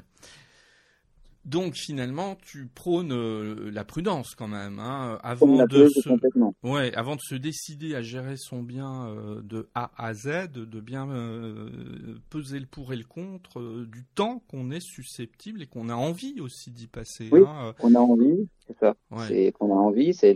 [1.50, 6.10] Donc finalement, tu prônes euh, la prudence quand même, hein, avant de se,
[6.62, 10.80] ouais, avant de se décider à gérer son bien euh, de A à Z, de
[10.80, 11.08] bien
[12.30, 16.40] peser le pour et le contre du temps qu'on est susceptible et qu'on a envie
[16.40, 17.30] aussi d'y passer.
[17.32, 18.96] Oui, hein, on a envie, c'est ça.
[19.28, 20.36] C'est qu'on a envie, c'est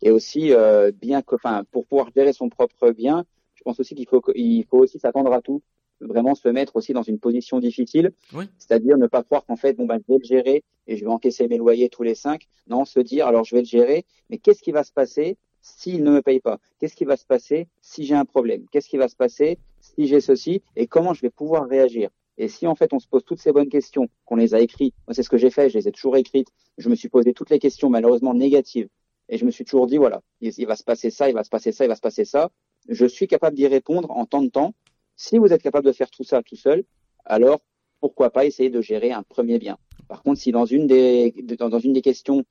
[0.00, 0.52] et aussi
[1.00, 3.26] bien que, enfin, pour pouvoir gérer son propre bien,
[3.66, 5.60] pense aussi qu'il faut, il faut aussi s'attendre à tout,
[6.00, 8.12] vraiment se mettre aussi dans une position difficile,
[8.58, 11.10] c'est-à-dire ne pas croire qu'en fait, bon ben, je vais le gérer et je vais
[11.10, 12.48] encaisser mes loyers tous les cinq.
[12.68, 16.04] Non, se dire, alors je vais le gérer, mais qu'est-ce qui va se passer s'il
[16.04, 16.58] ne me paye pas?
[16.78, 18.66] Qu'est-ce qui va se passer si j'ai un problème?
[18.70, 22.10] Qu'est-ce qui va se passer si j'ai ceci Et comment je vais pouvoir réagir?
[22.38, 24.94] Et si en fait on se pose toutes ces bonnes questions, qu'on les a écrites,
[25.06, 27.32] moi c'est ce que j'ai fait, je les ai toujours écrites, je me suis posé
[27.32, 28.88] toutes les questions malheureusement négatives,
[29.30, 31.48] et je me suis toujours dit voilà, il va se passer ça, il va se
[31.48, 32.50] passer ça, il va se passer ça,
[32.88, 34.74] je suis capable d'y répondre en temps de temps.
[35.16, 36.84] Si vous êtes capable de faire tout ça tout seul,
[37.24, 37.60] alors
[38.00, 39.78] pourquoi pas essayer de gérer un premier bien.
[40.08, 42.44] Par contre, si dans une des, dans une des questions,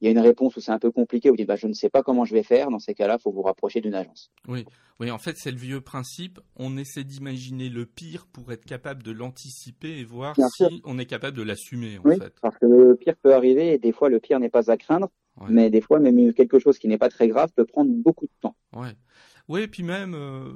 [0.00, 1.72] il y a une réponse où c'est un peu compliqué, vous dites bah, je ne
[1.72, 4.30] sais pas comment je vais faire, dans ces cas-là, il faut vous rapprocher d'une agence.
[4.48, 4.64] Oui,
[4.98, 6.40] oui, en fait, c'est le vieux principe.
[6.56, 11.06] On essaie d'imaginer le pire pour être capable de l'anticiper et voir si on est
[11.06, 11.98] capable de l'assumer.
[12.04, 14.76] oui, parce que le pire peut arriver et des fois le pire n'est pas à
[14.76, 15.10] craindre,
[15.48, 18.32] mais des fois même quelque chose qui n'est pas très grave peut prendre beaucoup de
[18.40, 18.54] temps.
[18.74, 18.92] Ouais.
[19.48, 20.52] Oui, puis même, euh,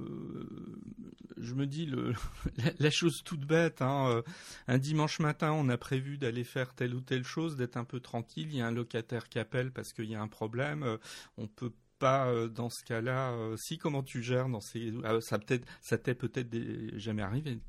[1.37, 1.91] je me dis
[2.79, 3.83] la, chose toute bête.
[3.83, 4.23] Hein, euh,
[4.69, 8.01] un dimanche matin, on a prévu d'aller faire telle ou telle chose, d'être un peu
[8.01, 8.49] tranquille.
[8.51, 10.83] Il y a un locataire qui appelle parce qu'il y a un problème.
[10.83, 10.97] Euh,
[11.37, 13.33] on peut pas dans ce cas-là.
[13.57, 16.51] si comment tu gères dans ces, ça peut-être, ça t'est peut-être
[16.99, 17.61] jamais arrivé.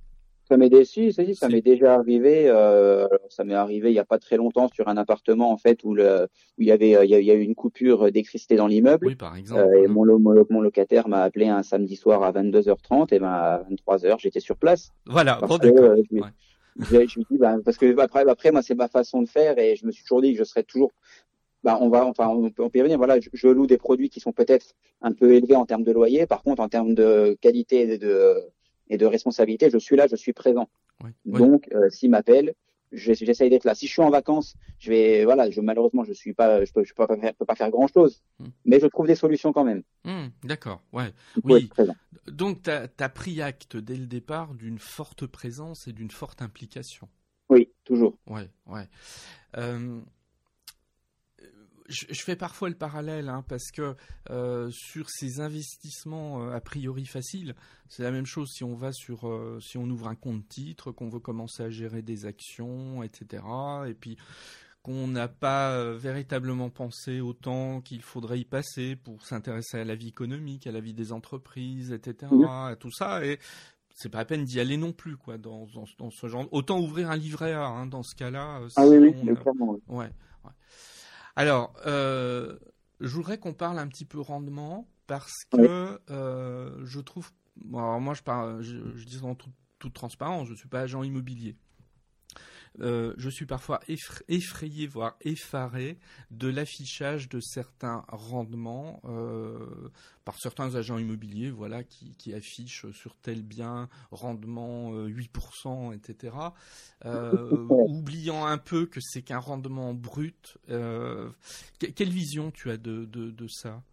[0.48, 2.48] Ça m'est déçu, ça, ça m'est déjà arrivé.
[2.48, 5.84] Euh, ça m'est arrivé il n'y a pas très longtemps sur un appartement en fait
[5.84, 6.28] où, le,
[6.58, 9.08] où il y avait il y a, eu une coupure d'électricité dans l'immeuble.
[9.08, 9.62] Oui, par exemple.
[9.62, 13.64] Euh, et mon, mon, locataire m'a appelé un samedi soir à 22h30 et ben à
[13.72, 14.92] 23h j'étais sur place.
[15.08, 15.40] Voilà.
[15.42, 16.30] Bon, euh, je, ouais.
[16.78, 19.58] je, je, lui dis ben, parce que après après moi c'est ma façon de faire
[19.58, 20.92] et je me suis toujours dit que je serais toujours
[21.64, 23.00] bah, on va, enfin, on peut, on peut y revenir.
[23.00, 25.92] Voilà, je, je loue des produits qui sont peut-être un peu élevés en termes de
[25.92, 26.28] loyer.
[26.28, 28.36] Par contre, en termes de qualité de,
[28.90, 29.70] et de responsabilité.
[29.70, 30.70] Je suis là, je suis présent.
[31.26, 32.56] Donc, euh, s'il m'appelle,
[32.92, 33.76] j'essaye d'être là.
[33.76, 36.84] Si je suis en vacances, je vais, voilà, je, malheureusement, je suis pas, je peux,
[36.84, 38.48] je peux pas faire, peux pas faire grand chose, hmm.
[38.66, 39.84] mais je trouve des solutions quand même.
[40.04, 41.14] Hmm, d'accord, ouais.
[41.44, 41.70] Oui.
[42.28, 47.08] Donc, tu as, pris acte dès le départ d'une forte présence et d'une forte implication.
[47.50, 48.18] Oui, toujours.
[48.28, 48.88] Ouais, ouais.
[49.58, 50.00] Euh,
[51.88, 53.96] je, fais parfois le parallèle hein, parce que
[54.30, 57.56] euh, sur ces investissements euh, a priori faciles,
[57.90, 60.92] c'est la même chose si on va sur, euh, si on ouvre un compte titre,
[60.92, 63.44] qu'on veut commencer à gérer des actions, etc.
[63.88, 64.18] Et puis
[64.82, 69.96] qu'on n'a pas véritablement pensé au temps qu'il faudrait y passer pour s'intéresser à la
[69.96, 72.32] vie économique, à la vie des entreprises, etc.
[72.48, 73.40] À tout ça et
[73.96, 75.68] c'est pas la peine d'y aller non plus, quoi, dans,
[75.98, 76.48] dans, ce genre.
[76.52, 78.60] Autant ouvrir un livret A, hein, dans ce cas-là.
[78.76, 79.78] ah oui, oui, clairement.
[79.88, 80.12] Ouais,
[80.44, 80.52] ouais.
[81.36, 82.58] Alors, euh,
[83.00, 87.32] je voudrais qu'on parle un petit peu rendement parce que euh, je trouve.
[87.58, 91.58] moi, je, parle, je, je dis en toute transparence, je ne suis pas agent immobilier.
[92.82, 93.80] Euh, je suis parfois
[94.28, 95.98] effrayé, voire effaré
[96.32, 99.92] de l'affichage de certains rendements euh,
[100.24, 106.36] par certains agents immobiliers, voilà, qui, affichent sur tel bien rendement 8%, etc.
[107.06, 110.58] oubliant un peu que c'est qu'un rendement brut.
[110.68, 113.84] quelle vision tu as de ça?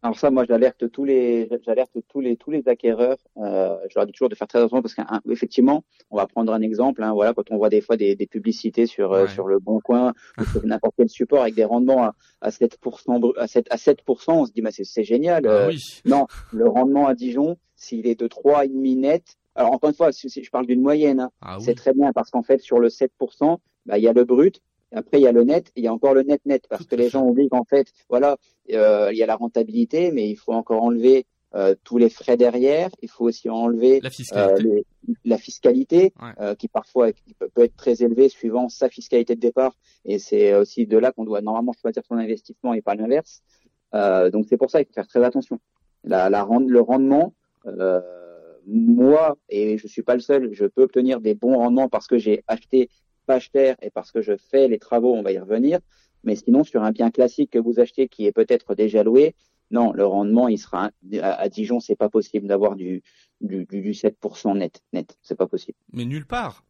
[0.00, 3.16] Alors ça, moi, j'alerte tous les, j'alerte tous les tous les acquéreurs.
[3.36, 6.62] Euh, je leur dis toujours de faire très attention parce qu'effectivement, on va prendre un
[6.62, 7.02] exemple.
[7.02, 9.80] Hein, voilà, quand on voit des fois des, des publicités sur euh, sur le Bon
[9.80, 13.76] Coin ou sur n'importe quel support avec des rendements à, à 7% à 7 à
[13.76, 13.96] 7%,
[14.28, 15.44] on se dit mais c'est génial.
[15.46, 15.82] Ah euh, oui.
[16.04, 19.36] Non, le rendement à Dijon, s'il est de 3,5 net.
[19.56, 22.30] Alors encore une fois, si, je parle d'une moyenne, hein, ah c'est très bien parce
[22.30, 24.60] qu'en fait sur le 7%, bah, il y a le brut,
[24.92, 26.96] après, il y a le net, il y a encore le net net, parce que
[26.96, 28.36] les gens oublient qu'en fait, voilà,
[28.72, 32.36] euh, il y a la rentabilité, mais il faut encore enlever euh, tous les frais
[32.36, 32.90] derrière.
[33.00, 37.08] Il faut aussi enlever la fiscalité, euh, la fiscalité euh, qui parfois
[37.54, 39.74] peut être très élevée suivant sa fiscalité de départ.
[40.04, 43.42] Et c'est aussi de là qu'on doit normalement choisir son investissement et pas l'inverse.
[44.30, 45.58] donc c'est pour ça qu'il faut faire très attention.
[46.04, 47.32] La, la le rendement,
[48.66, 52.18] moi, et je suis pas le seul, je peux obtenir des bons rendements parce que
[52.18, 52.90] j'ai acheté
[53.28, 55.78] pas cher et parce que je fais les travaux, on va y revenir.
[56.24, 59.34] Mais sinon, sur un bien classique que vous achetez qui est peut-être déjà loué,
[59.70, 60.90] non, le rendement, il sera
[61.22, 63.02] à Dijon, c'est pas possible d'avoir du,
[63.42, 65.76] du, du, 7% net, net, c'est pas possible.
[65.92, 66.64] Mais nulle part.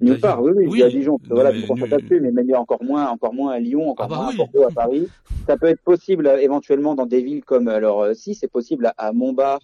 [0.00, 1.18] Nulle part, oui, oui, à Dijon.
[1.28, 4.16] voilà, vous pensez là-dessus, mais même encore moins, encore moins à Lyon, encore ah bah
[4.16, 5.08] moins à Bordeaux, à Paris.
[5.46, 8.92] Ça peut être possible euh, éventuellement dans des villes comme, alors euh, si, c'est possible
[8.96, 9.60] à, Montbard,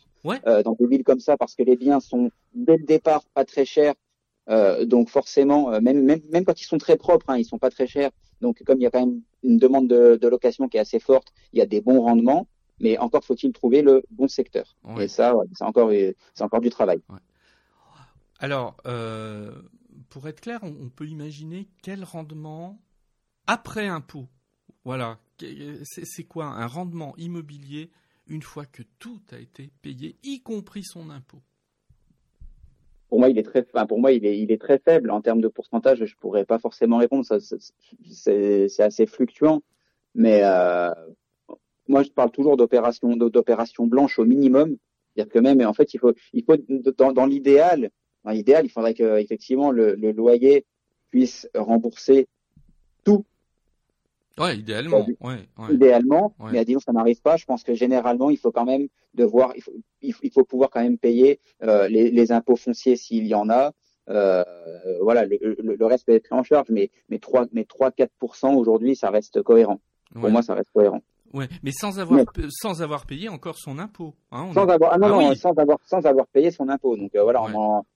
[0.46, 3.44] euh, dans des villes comme ça, parce que les biens sont dès le départ pas
[3.44, 3.94] très chers
[4.48, 7.58] euh, donc forcément, euh, même, même, même quand ils sont très propres, hein, ils sont
[7.58, 8.10] pas très chers.
[8.40, 11.00] Donc comme il y a quand même une demande de, de location qui est assez
[11.00, 12.46] forte, il y a des bons rendements,
[12.80, 14.76] mais encore faut-il trouver le bon secteur.
[15.00, 15.90] Et ça, c'est encore,
[16.34, 17.00] c'est encore du travail.
[18.38, 19.50] Alors, euh,
[20.10, 22.78] pour être clair, on, peut imaginer quel rendement
[23.46, 24.28] après impôt.
[24.84, 27.90] Voilà, c'est quoi un rendement immobilier
[28.26, 31.42] une fois que tout a été payé, y compris son impôt?
[33.08, 35.20] Pour moi, il est très, enfin, pour moi, il est, il est très faible en
[35.20, 36.04] termes de pourcentage.
[36.04, 37.24] Je pourrais pas forcément répondre.
[37.24, 37.38] Ça,
[38.10, 39.62] c'est assez fluctuant.
[40.14, 40.90] Mais euh,
[41.88, 44.76] moi, je parle toujours d'opérations, d'opérations blanches au minimum.
[45.14, 46.56] C'est-à-dire que même, en fait, il faut, il faut
[46.98, 47.90] dans, dans l'idéal,
[48.24, 50.66] dans l'idéal, il faudrait que effectivement le, le loyer
[51.10, 52.26] puisse rembourser
[54.38, 55.06] Ouais, idéalement.
[55.20, 55.38] Ouais,
[55.70, 57.36] Idéalement, mais à Dijon ça n'arrive pas.
[57.36, 59.72] Je pense que généralement il faut quand même devoir, il faut,
[60.02, 63.72] il faut pouvoir quand même payer euh, les, les, impôts fonciers s'il y en a.
[64.08, 64.44] Euh,
[65.00, 68.54] voilà, le, le, reste peut être pris en charge, mais mais 3 mais 3 4%
[68.54, 69.80] aujourd'hui ça reste cohérent.
[70.14, 71.00] Pour moi ça reste cohérent.
[71.36, 74.14] Ouais, mais sans avoir sans avoir payé encore son impôt.
[74.32, 76.96] Hein, sans avoir ah non, ah non sans avoir sans avoir payé son impôt.
[76.96, 77.44] Donc euh, voilà,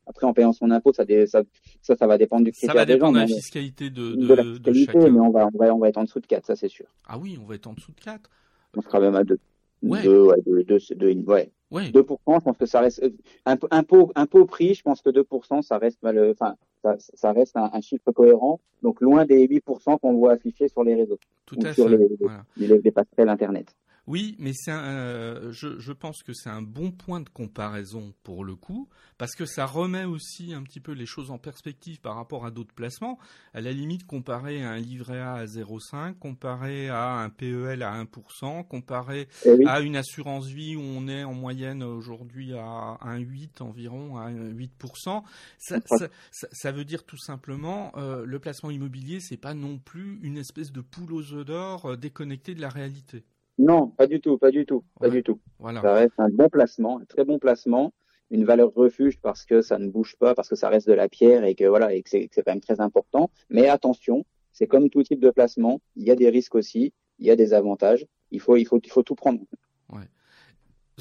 [0.06, 1.42] après en payant son impôt, ça, ça,
[1.80, 4.34] ça ça va dépendre du critère Ça va dépendre de la fiscalité de de, de,
[4.34, 6.54] la fiscalité, mais on va on va on va être en dessous de 4, ça
[6.54, 6.84] c'est sûr.
[7.08, 8.28] Ah oui, on va être en dessous de 4.
[8.76, 9.38] On sera même à 2.
[9.82, 10.02] Ouais.
[10.02, 11.50] 2 ouais, 2 2 2 ouais.
[11.70, 11.90] Ouais.
[11.90, 13.02] 2%, je pense que ça reste
[13.46, 17.32] un euh, impôt impôt prix, je pense que 2% ça reste mal enfin ça, ça
[17.32, 21.18] reste un, un, chiffre cohérent, donc loin des 8% qu'on voit affichés sur les réseaux.
[21.46, 21.96] Tout à sur fait.
[21.96, 22.44] Les, voilà.
[22.56, 23.74] les, les passerelles internet.
[24.06, 28.44] Oui, mais c'est euh, je, je, pense que c'est un bon point de comparaison pour
[28.44, 32.16] le coup, parce que ça remet aussi un petit peu les choses en perspective par
[32.16, 33.18] rapport à d'autres placements.
[33.54, 38.66] À la limite, comparer un livret A à 0,5, comparer à un PEL à 1%,
[38.66, 44.16] comparer eh à une assurance vie où on est en moyenne aujourd'hui à 1,8 environ,
[44.16, 45.22] à 8%.
[45.58, 50.18] Ça, ça, ça, veut dire tout simplement, euh, le placement immobilier, c'est pas non plus
[50.22, 53.24] une espèce de poule aux œufs d'or euh, déconnectée de la réalité.
[53.60, 55.38] Non, pas du tout, pas du tout, pas du tout.
[55.58, 55.82] Voilà.
[55.82, 57.92] Ça reste un bon placement, un très bon placement,
[58.30, 61.10] une valeur refuge parce que ça ne bouge pas, parce que ça reste de la
[61.10, 63.30] pierre et que voilà, et que c'est quand même très important.
[63.50, 67.26] Mais attention, c'est comme tout type de placement, il y a des risques aussi, il
[67.26, 68.06] y a des avantages.
[68.30, 69.40] Il faut, il faut, il faut tout prendre.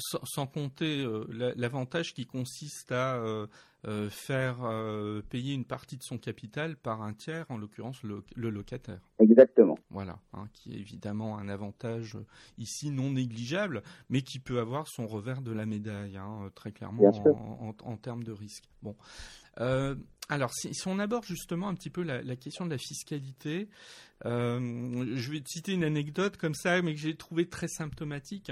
[0.00, 3.46] Sans, compter euh, l'avantage qui consiste à euh,
[3.86, 4.58] euh, faire
[5.28, 9.00] payer une partie de son capital par un tiers, en l'occurrence le, locataire.
[9.18, 9.78] Exactement.
[9.90, 12.18] Voilà, hein, qui est évidemment un avantage
[12.58, 17.10] ici non négligeable, mais qui peut avoir son revers de la médaille, hein, très clairement
[17.84, 18.64] en, termes de risque.
[18.82, 18.96] Bon.
[20.28, 23.68] alors, si, on aborde justement un petit peu la, la question de la fiscalité,
[24.24, 28.50] je vais te citer une anecdote comme ça, mais que j'ai trouvé très symptomatique.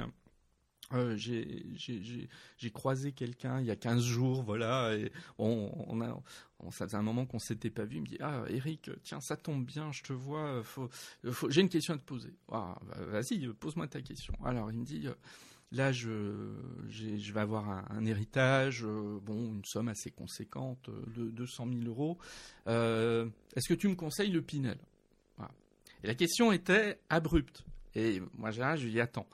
[0.94, 6.20] Euh, j'ai croisé quelqu'un il y a 15 jours, voilà, et on, a,
[6.70, 7.96] ça faisait un moment qu'on s'était pas vu.
[7.96, 10.88] Il me dit ah Eric, tiens ça tombe bien, je te vois, faut,
[11.31, 12.35] faut, j'ai une question à te poser.
[12.51, 12.79] Ah,
[13.11, 14.35] vas-y, pose-moi ta question.
[14.44, 15.07] Alors il me dit
[15.72, 16.09] là je,
[17.33, 22.18] vais avoir un, héritage, euh, bon une somme assez conséquente de 200 000 euros.
[22.66, 24.79] Euh, est-ce que tu me conseilles le Pinel?
[26.05, 27.64] Et la question était abrupte.
[27.94, 29.27] Et moi j'ai je lui dis attends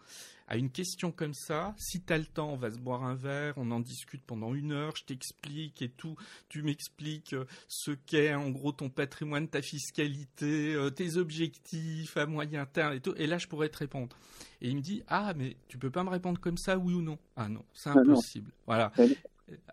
[0.46, 3.14] à une question comme ça, si tu as le temps, on va se boire un
[3.14, 6.16] verre, on en discute pendant une heure, je t'explique et tout,
[6.48, 12.26] tu m'expliques euh, ce qu'est en gros ton patrimoine, ta fiscalité, euh, tes objectifs à
[12.26, 14.16] moyen terme et tout, et là je pourrais te répondre.
[14.60, 17.02] Et il me dit, ah mais tu peux pas me répondre comme ça, oui ou
[17.02, 17.18] non?
[17.36, 18.52] Ah non, c'est ah impossible.
[18.66, 18.92] Voilà.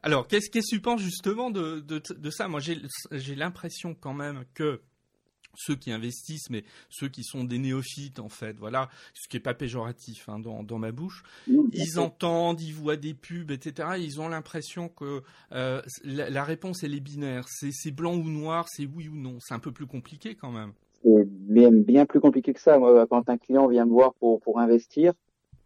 [0.04, 2.50] Alors, qu'est-ce que tu penses justement de, de ça?
[2.50, 4.82] Moi, j'ai l'impression quand même que
[5.56, 9.42] ceux qui investissent, mais ceux qui sont des néophytes en fait, voilà, ce qui est
[9.42, 13.90] pas péjoratif hein, dans, ma bouche, ils entendent, ils voient des pubs, etc.
[14.00, 18.86] Ils ont l'impression que euh, la, réponse elle est binaire, c'est blanc ou noir, c'est
[18.86, 19.38] oui ou non.
[19.40, 20.74] C'est un peu plus compliqué quand même.
[21.04, 22.78] C'est bien, bien plus compliqué que ça.
[22.78, 25.14] Moi, quand un client vient me voir pour, pour investir,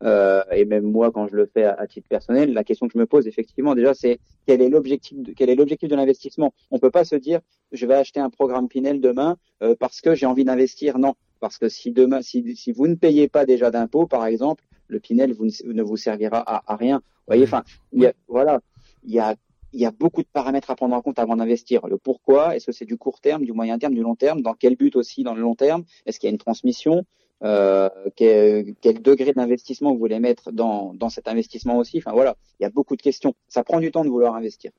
[0.03, 2.99] euh, et même moi quand je le fais à, titre personnel, la question que je
[2.99, 6.53] me pose effectivement déjà c'est quel est l'objectif de, quel est l'objectif de l'investissement?
[6.71, 7.39] On peut pas se dire
[7.71, 10.97] je vais acheter un programme Pinel demain euh, parce que j'ai envie d'investir.
[10.97, 14.63] Non, parce que si demain si, si vous ne payez pas déjà d'impôts par exemple,
[14.87, 16.97] le Pinel vous ne, vous servira à, à rien.
[16.97, 18.59] Vous voyez, enfin, y a, voilà,
[19.03, 19.35] il y a
[19.75, 21.85] il y a beaucoup de paramètres à prendre en compte avant d'investir.
[21.87, 24.41] Le pourquoi, est-ce que c'est du court terme, du moyen terme, du long terme?
[24.41, 25.83] Dans quel but aussi dans le long terme?
[26.05, 27.03] Est-ce qu'il y a une transmission?
[27.45, 31.99] Euh, quel, degré d'investissement vous voulez mettre dans, dans cet investissement aussi?
[31.99, 33.35] Enfin voilà, il y a beaucoup de questions.
[33.47, 34.71] Ça prend du temps de vouloir investir.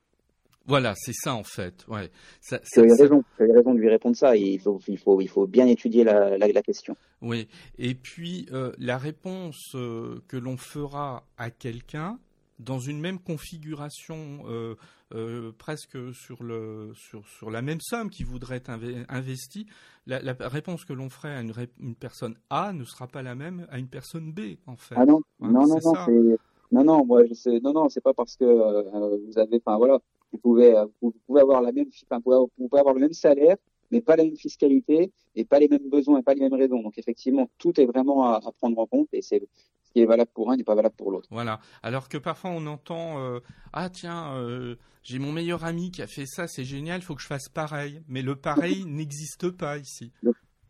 [0.66, 1.86] Voilà, c'est ça en fait.
[1.86, 2.10] Ouais.
[2.40, 3.22] Ça, ça, raison.
[3.38, 4.36] raison de lui répondre ça.
[4.36, 6.96] Il faut, il faut, il faut bien étudier la, la, question.
[7.22, 7.46] Oui.
[7.78, 12.18] Et puis euh, la réponse euh, que l'on fera à quelqu'un
[12.58, 14.74] dans une même configuration euh,
[15.14, 18.70] euh, presque sur, le, sur, sur la même somme qui voudrait être
[19.08, 19.66] investie,
[20.06, 23.34] la, la, réponse que l'on ferait à une, une, personne A ne sera pas la
[23.34, 24.94] même à une personne B, en fait.
[24.98, 26.36] Ah non, hein, non, non, non,
[26.72, 29.76] non, non, moi, je sais, non, non, c'est pas parce que euh, vous avez, enfin
[29.78, 30.00] voilà,
[30.32, 33.56] vous pouvez, vous pouvez avoir la même, enfin, vous pouvez avoir le même salaire,
[33.90, 36.82] mais pas la même fiscalité et pas les mêmes besoins et pas les mêmes raisons.
[36.82, 39.40] Donc effectivement, tout est vraiment à, à prendre en compte et c'est
[39.84, 41.28] ce qui est valable pour un n'est pas valable pour l'autre.
[41.30, 41.60] Voilà.
[41.82, 43.40] Alors que parfois on entend euh,
[43.72, 47.14] ah tiens euh, j'ai mon meilleur ami qui a fait ça, c'est génial, il faut
[47.14, 48.02] que je fasse pareil.
[48.08, 50.12] Mais le pareil n'existe pas ici.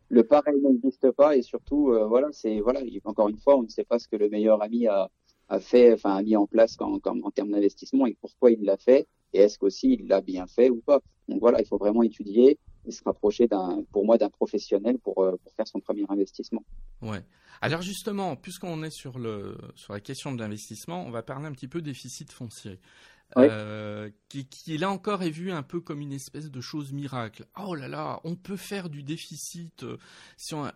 [0.09, 3.67] Le, pareil n'existe pas et surtout euh, voilà c'est voilà encore une fois on ne
[3.67, 5.09] sait pas ce que le meilleur ami a
[5.49, 8.77] a fait, enfin a mis en place en, en termes d'investissement et pourquoi il l'a
[8.77, 10.99] fait et est-ce qu'aussi il l'a bien fait ou pas.
[11.27, 12.57] Donc voilà, il faut vraiment étudier
[12.91, 16.63] se rapprocher d'un, pour moi, d'un professionnel pour, euh, pour faire son premier investissement.
[17.01, 17.23] Ouais.
[17.61, 19.19] Alors justement, puisqu'on est sur
[19.75, 22.79] sur la question de l'investissement, on va parler un petit peu déficit foncier.
[23.35, 27.45] Euh, qui, qui, là encore est vu un peu comme une espèce de chose miracle.
[27.61, 29.97] Oh là là, on peut faire du déficit, euh,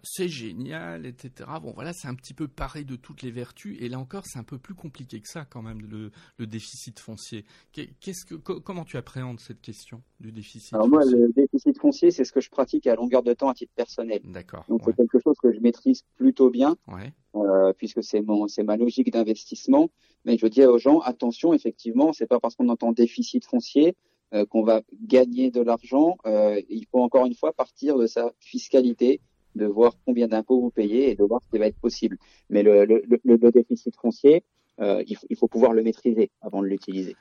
[0.04, 1.50] c'est génial, etc.
[1.62, 4.40] Bon voilà, c'est un petit peu pareil de toutes les vertus, et là encore c'est
[4.40, 7.46] un peu plus compliqué que ça quand même le, le déficit foncier.
[7.72, 12.26] Qu'est-ce que, comment tu appréhendes cette question du déficit Alors moi, le déficit foncier, c'est
[12.26, 14.22] ce que je pratique à longueur de temps à titre personnel.
[14.26, 14.66] D'accord.
[14.68, 17.14] Donc c'est quelque chose que je maîtrise plutôt bien, ouais.
[17.36, 19.90] Euh, puisque c'est mon, c'est ma logique d'investissement.
[20.26, 23.96] Mais je dis aux gens, attention, effectivement, c'est pas parce qu'on entend déficit foncier
[24.34, 26.18] euh, qu'on va gagner de l'argent.
[26.26, 29.20] Euh, il faut encore une fois partir de sa fiscalité,
[29.56, 32.18] de voir combien d'impôts vous payez et de voir ce qui va être possible.
[32.50, 34.44] Mais le, le, le, déficit foncier,
[34.80, 37.18] euh, il, faut, il, faut, pouvoir le maîtriser avant de l'utiliser.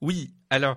[0.00, 0.76] Oui, alors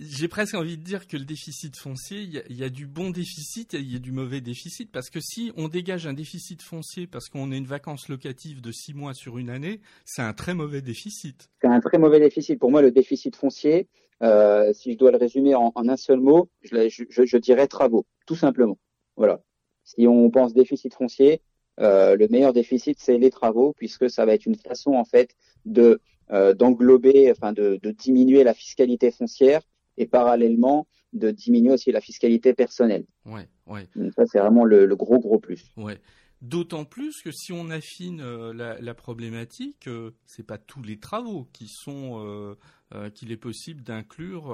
[0.00, 3.74] j'ai presque envie de dire que le déficit foncier, il y, a, du bon déficit
[3.74, 7.06] et il y a du mauvais déficit, parce que si on dégage un déficit foncier
[7.06, 10.54] parce qu'on a une vacance locative de six mois sur une année, c'est un très
[10.54, 11.50] mauvais déficit.
[11.60, 12.58] C'est un très mauvais déficit.
[12.58, 13.88] Pour moi, le déficit foncier,
[14.22, 18.36] euh, si je dois le résumer en, un seul mot, je, je, dirais travaux, tout
[18.36, 18.78] simplement.
[19.16, 19.42] Voilà.
[19.84, 21.42] Si on pense déficit foncier,
[21.78, 25.36] euh, le meilleur déficit, c'est les travaux, puisque ça va être une façon en fait
[25.66, 29.60] de euh, d'englober, enfin de diminuer la fiscalité foncière
[30.00, 33.04] et parallèlement de diminuer aussi la fiscalité personnelle.
[33.26, 33.86] Ouais, ouais.
[34.16, 35.72] ça, c'est vraiment le, gros, gros plus.
[35.76, 36.00] Ouais.
[36.40, 41.48] D'autant plus que si on affine euh, la, problématique, euh, c'est pas tous les travaux
[41.52, 44.44] qui sont euh, qu'il est possible d'inclure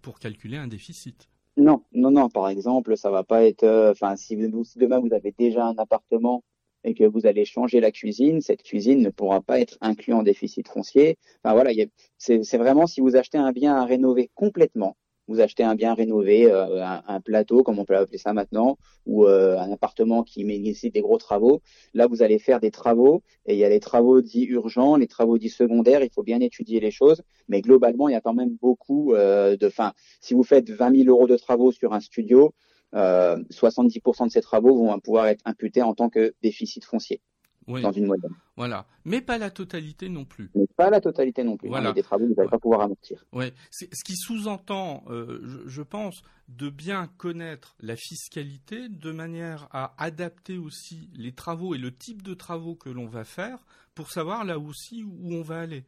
[0.00, 1.28] pour calculer un déficit.
[1.58, 2.30] Non, non, non.
[2.30, 3.64] Par exemple, ça va pas être.
[3.90, 6.42] Enfin, si, si demain vous avez déjà un appartement
[6.84, 10.22] et que vous allez changer la cuisine, cette cuisine ne pourra pas être inclue en
[10.22, 11.16] déficit foncier.
[11.42, 11.70] Enfin voilà,
[12.18, 16.50] c'est vraiment si vous achetez un bien à rénover complètement, vous achetez un bien rénové,
[16.50, 18.76] euh, un, plateau, comme on peut appeler ça maintenant,
[19.06, 21.62] ou euh, un appartement qui nécessite des gros travaux.
[21.94, 25.06] Là, vous allez faire des travaux, et il y a les travaux dits urgents, les
[25.06, 26.02] travaux dits secondaires.
[26.02, 29.56] Il faut bien étudier les choses, mais globalement, il y a quand même beaucoup euh,
[29.56, 29.66] de.
[29.66, 32.52] Enfin, si vous faites 20 000 euros de travaux sur un studio,
[32.94, 37.20] 70% de ces travaux vont pouvoir être imputés en tant que déficit foncier
[37.66, 38.32] dans une moyenne.
[38.56, 40.50] Voilà, mais pas la totalité non plus.
[40.54, 41.68] Mais pas la totalité non plus.
[41.68, 41.90] Voilà.
[41.90, 43.24] A des travaux que vous n'allez pas pouvoir amortir.
[43.32, 43.52] Ouais.
[43.70, 50.58] Ce qui sous-entend, euh, je, pense, de bien connaître la fiscalité de manière à adapter
[50.58, 53.58] aussi les travaux et le type de travaux que l'on va faire
[53.94, 55.84] pour savoir là aussi où on va aller.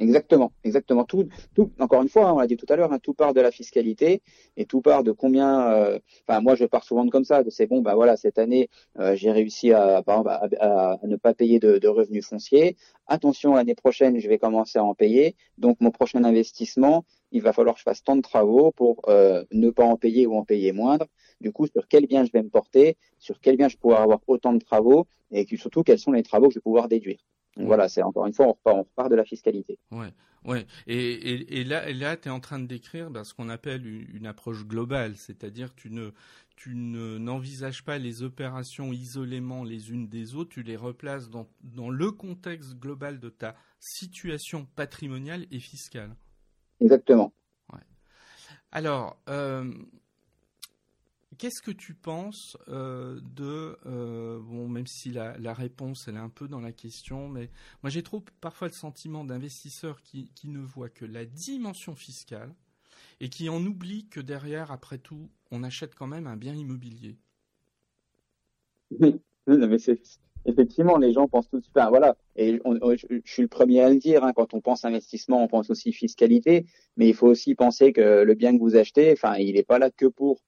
[0.00, 1.04] Exactement, exactement.
[1.04, 3.34] Tout, tout, encore une fois, hein, on l'a dit tout à l'heure, hein, tout part
[3.34, 4.22] de la fiscalité
[4.56, 5.72] et tout part de combien.
[5.72, 7.42] Euh, enfin, moi, je pars souvent comme ça.
[7.48, 8.68] C'est bon, bah voilà, cette année,
[9.00, 12.76] euh, j'ai réussi à, par exemple, à, ne pas payer de, de revenus fonciers.
[13.08, 15.34] Attention, l'année prochaine, je vais commencer à en payer.
[15.58, 19.44] Donc, mon prochain investissement, il va falloir que je fasse tant de travaux pour euh,
[19.50, 21.06] ne pas en payer ou en payer moindre.
[21.40, 24.20] Du coup, sur quel bien je vais me porter, sur quel bien je pourrai avoir
[24.28, 27.18] autant de travaux et surtout quels sont les travaux que je vais pouvoir déduire.
[27.58, 29.78] Donc voilà, c'est encore une fois, on repart, on repart de la fiscalité.
[29.90, 30.12] Ouais,
[30.44, 30.64] ouais.
[30.86, 33.84] Et, et, et là, là tu es en train de décrire ben, ce qu'on appelle
[33.84, 36.10] une, approche globale, c'est-à-dire tu ne,
[36.54, 41.48] tu ne, n'envisages pas les opérations isolément les unes des autres, tu les replaces dans,
[41.62, 46.14] dans le contexte global de ta situation patrimoniale et fiscale.
[46.80, 47.32] Exactement.
[47.72, 47.80] Ouais.
[48.70, 49.68] Alors, euh,
[51.38, 56.28] Qu'est-ce que tu penses euh, de euh, bon même si la, réponse elle est un
[56.28, 57.48] peu dans la question mais
[57.84, 62.52] moi j'ai trop parfois le sentiment d'investisseurs qui, ne voient que la dimension fiscale
[63.20, 67.16] et qui en oublient que derrière après tout on achète quand même un bien immobilier.
[69.46, 69.56] Oui,
[70.44, 73.96] effectivement les gens pensent tout de suite voilà et je, suis le premier à le
[73.96, 76.66] dire hein, quand on pense investissement on pense aussi fiscalité
[76.96, 79.78] mais il faut aussi penser que le bien que vous achetez enfin il n'est pas
[79.78, 80.42] là que pour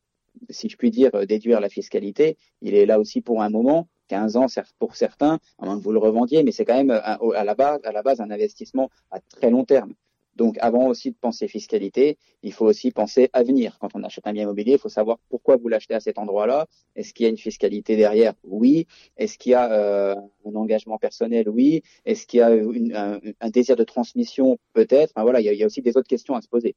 [0.49, 4.37] si je puis dire, déduire la fiscalité, il est là aussi pour un moment, 15
[4.37, 4.47] ans
[4.79, 7.81] pour certains, à moins que vous le revendiez, mais c'est quand même à la, base,
[7.85, 9.95] à la base un investissement à très long terme.
[10.37, 13.79] Donc avant aussi de penser fiscalité, il faut aussi penser avenir.
[13.79, 16.67] Quand on achète un bien immobilier, il faut savoir pourquoi vous l'achetez à cet endroit-là.
[16.97, 18.33] Est-ce qu'il y a une fiscalité derrière?
[18.43, 18.87] Oui.
[19.17, 20.15] Est-ce qu'il y a euh,
[20.47, 21.49] un engagement personnel?
[21.49, 21.83] Oui.
[22.07, 24.59] Est-ce qu'il y a un, désir de transmission?
[24.73, 25.13] Peut-être.
[25.15, 26.75] Enfin, voilà, il y, a, aussi des autres questions à se poser,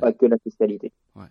[0.00, 0.90] pas que la fiscalité.
[1.14, 1.26] Ouais.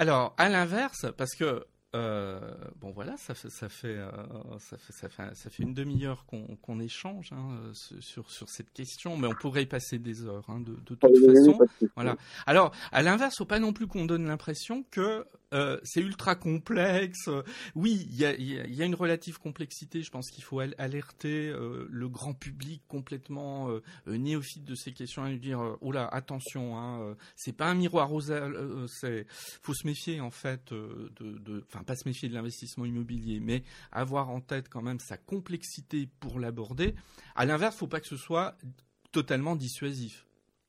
[0.00, 1.62] Alors, à l'inverse, parce que
[1.94, 2.40] euh,
[2.80, 4.10] bon voilà, ça fait ça fait, euh,
[4.58, 9.18] ça fait ça fait ça fait une demi-heure qu'on échange hein, sur sur cette question,
[9.18, 11.58] mais on pourrait y passer des heures hein, de, de, toute façon.
[11.96, 12.16] Voilà.
[12.46, 17.28] Alors à l'inverse, faut pas non plus qu'on donne l'impression que euh, c'est ultra complexe.
[17.74, 20.02] Oui, il y a, une relative complexité.
[20.02, 25.26] Je pense qu'il faut alerter euh, le grand public complètement euh, néophyte de ces questions
[25.26, 28.86] et lui dire oh là attention, hein, c'est pas un miroir rosal.
[28.88, 33.62] c'est faut se méfier en fait de, enfin pas se méfier de l'investissement immobilier, mais
[33.92, 36.94] avoir en tête quand même sa complexité pour l'aborder.
[37.34, 38.56] À l'inverse, faut pas que ce soit
[39.12, 40.26] totalement dissuasif.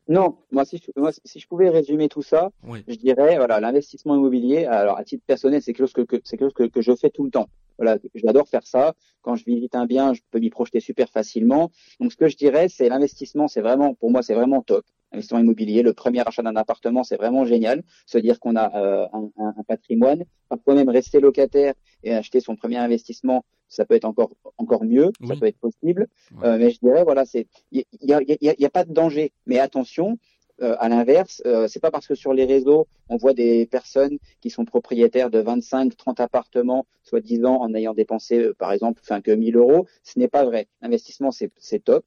[0.07, 2.51] Non, moi si, je, moi si je pouvais résumer tout ça,
[2.87, 4.65] je dirais voilà l'investissement immobilier.
[4.65, 7.23] Alors à titre personnel, c'est quelque chose que, c'est quelque chose que, je fais tout
[7.23, 7.47] le temps.
[7.77, 8.93] Voilà, j'adore faire ça.
[9.21, 11.71] Quand je visite un bien, je peux m'y projeter super facilement.
[11.99, 14.85] Donc ce que je dirais, c'est l'investissement, c'est vraiment pour moi c'est vraiment top.
[15.13, 17.83] Investissement immobilier, le premier achat d'un appartement, c'est vraiment génial.
[18.05, 21.73] Se dire qu'on a euh, un, un, patrimoine, parfois même rester locataire
[22.03, 26.07] et acheter son premier investissement, ça peut être encore encore mieux, ça peut être possible.
[26.43, 28.93] Euh, mais je dirais voilà, c'est il y a, y, a, y a, pas de
[28.93, 30.19] danger, mais attention.
[30.61, 34.19] Euh, à l'inverse, euh, c'est pas parce que sur les réseaux on voit des personnes
[34.41, 39.21] qui sont propriétaires de 25, 30 appartements, soi-disant en ayant dépensé euh, par exemple enfin
[39.21, 40.67] que 1000 euros, ce n'est pas vrai.
[40.81, 42.05] L'investissement c'est top,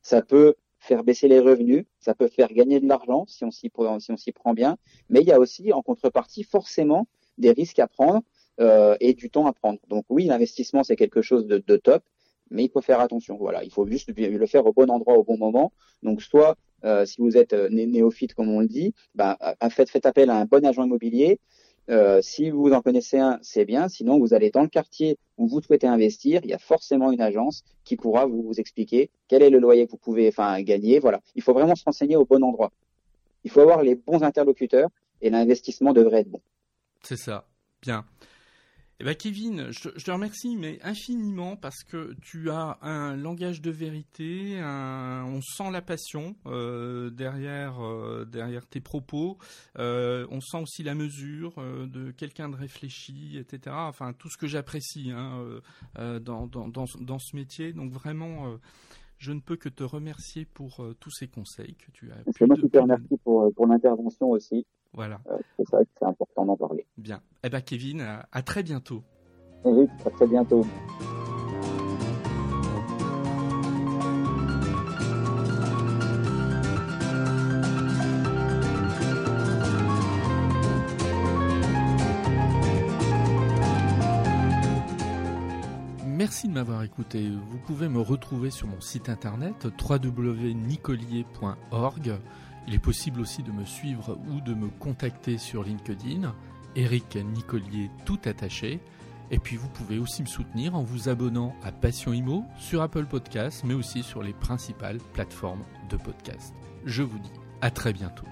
[0.00, 3.70] ça peut faire baisser les revenus, ça peut faire gagner de l'argent si on s'y
[3.98, 4.78] si on s'y prend bien,
[5.10, 7.06] mais il y a aussi en contrepartie forcément
[7.36, 8.22] des risques à prendre
[8.60, 9.78] euh, et du temps à prendre.
[9.88, 12.02] Donc oui, l'investissement c'est quelque chose de, top,
[12.50, 13.36] mais il faut faire attention.
[13.38, 15.72] Voilà, il faut juste le faire au bon endroit au bon moment.
[16.02, 19.38] Donc soit euh, si vous êtes euh, néophyte comme on le dit, bah,
[19.70, 21.38] faites, appel à un bon agent immobilier.
[22.20, 23.88] Si vous en connaissez un, c'est bien.
[23.88, 26.40] Sinon, vous allez dans le quartier où vous souhaitez investir.
[26.44, 29.86] Il y a forcément une agence qui pourra vous, vous expliquer quel est le loyer
[29.86, 30.30] que vous pouvez
[30.60, 31.00] gagner.
[31.00, 31.20] Voilà.
[31.34, 32.70] Il faut vraiment se renseigner au bon endroit.
[33.42, 34.90] Il faut avoir les bons interlocuteurs
[35.20, 36.40] et l'investissement devrait être bon.
[37.02, 37.44] C'est ça.
[37.82, 38.04] Bien.
[39.02, 43.70] Eh ben Kevin, je, te remercie mais infiniment parce que tu as un langage de
[43.70, 49.38] vérité, on sent la passion euh, derrière euh, derrière tes propos,
[49.78, 51.54] euh, on sent aussi la mesure
[51.86, 53.74] de quelqu'un de réfléchi, etc.
[53.74, 55.46] Enfin tout ce que j'apprécie hein,
[56.20, 57.72] dans, dans, dans, dans, ce métier.
[57.72, 58.58] Donc vraiment,
[59.16, 62.46] Je ne peux que te remercier pour tous ces conseils que tu as.
[62.46, 64.66] Moi qui te remercie pour, pour l'intervention aussi.
[64.92, 65.20] Voilà.
[65.56, 66.86] c'est vrai que c'est important d'en parler.
[66.96, 67.20] Bien.
[67.44, 69.02] Eh bien, Kevin, à, très bientôt.
[69.64, 70.64] Eric, à très bientôt.
[86.20, 87.30] Merci de m'avoir écouté.
[87.30, 92.12] Vous pouvez me retrouver sur mon site internet www.nicolier.org.
[92.66, 96.34] Il est possible aussi de me suivre ou de me contacter sur LinkedIn,
[96.76, 98.80] Eric Nicolier tout attaché.
[99.30, 103.06] Et puis vous pouvez aussi me soutenir en vous abonnant à Passion Imo sur Apple
[103.06, 106.54] Podcasts, mais aussi sur les principales plateformes de podcast.
[106.84, 107.30] Je vous dis
[107.60, 108.26] à très bientôt.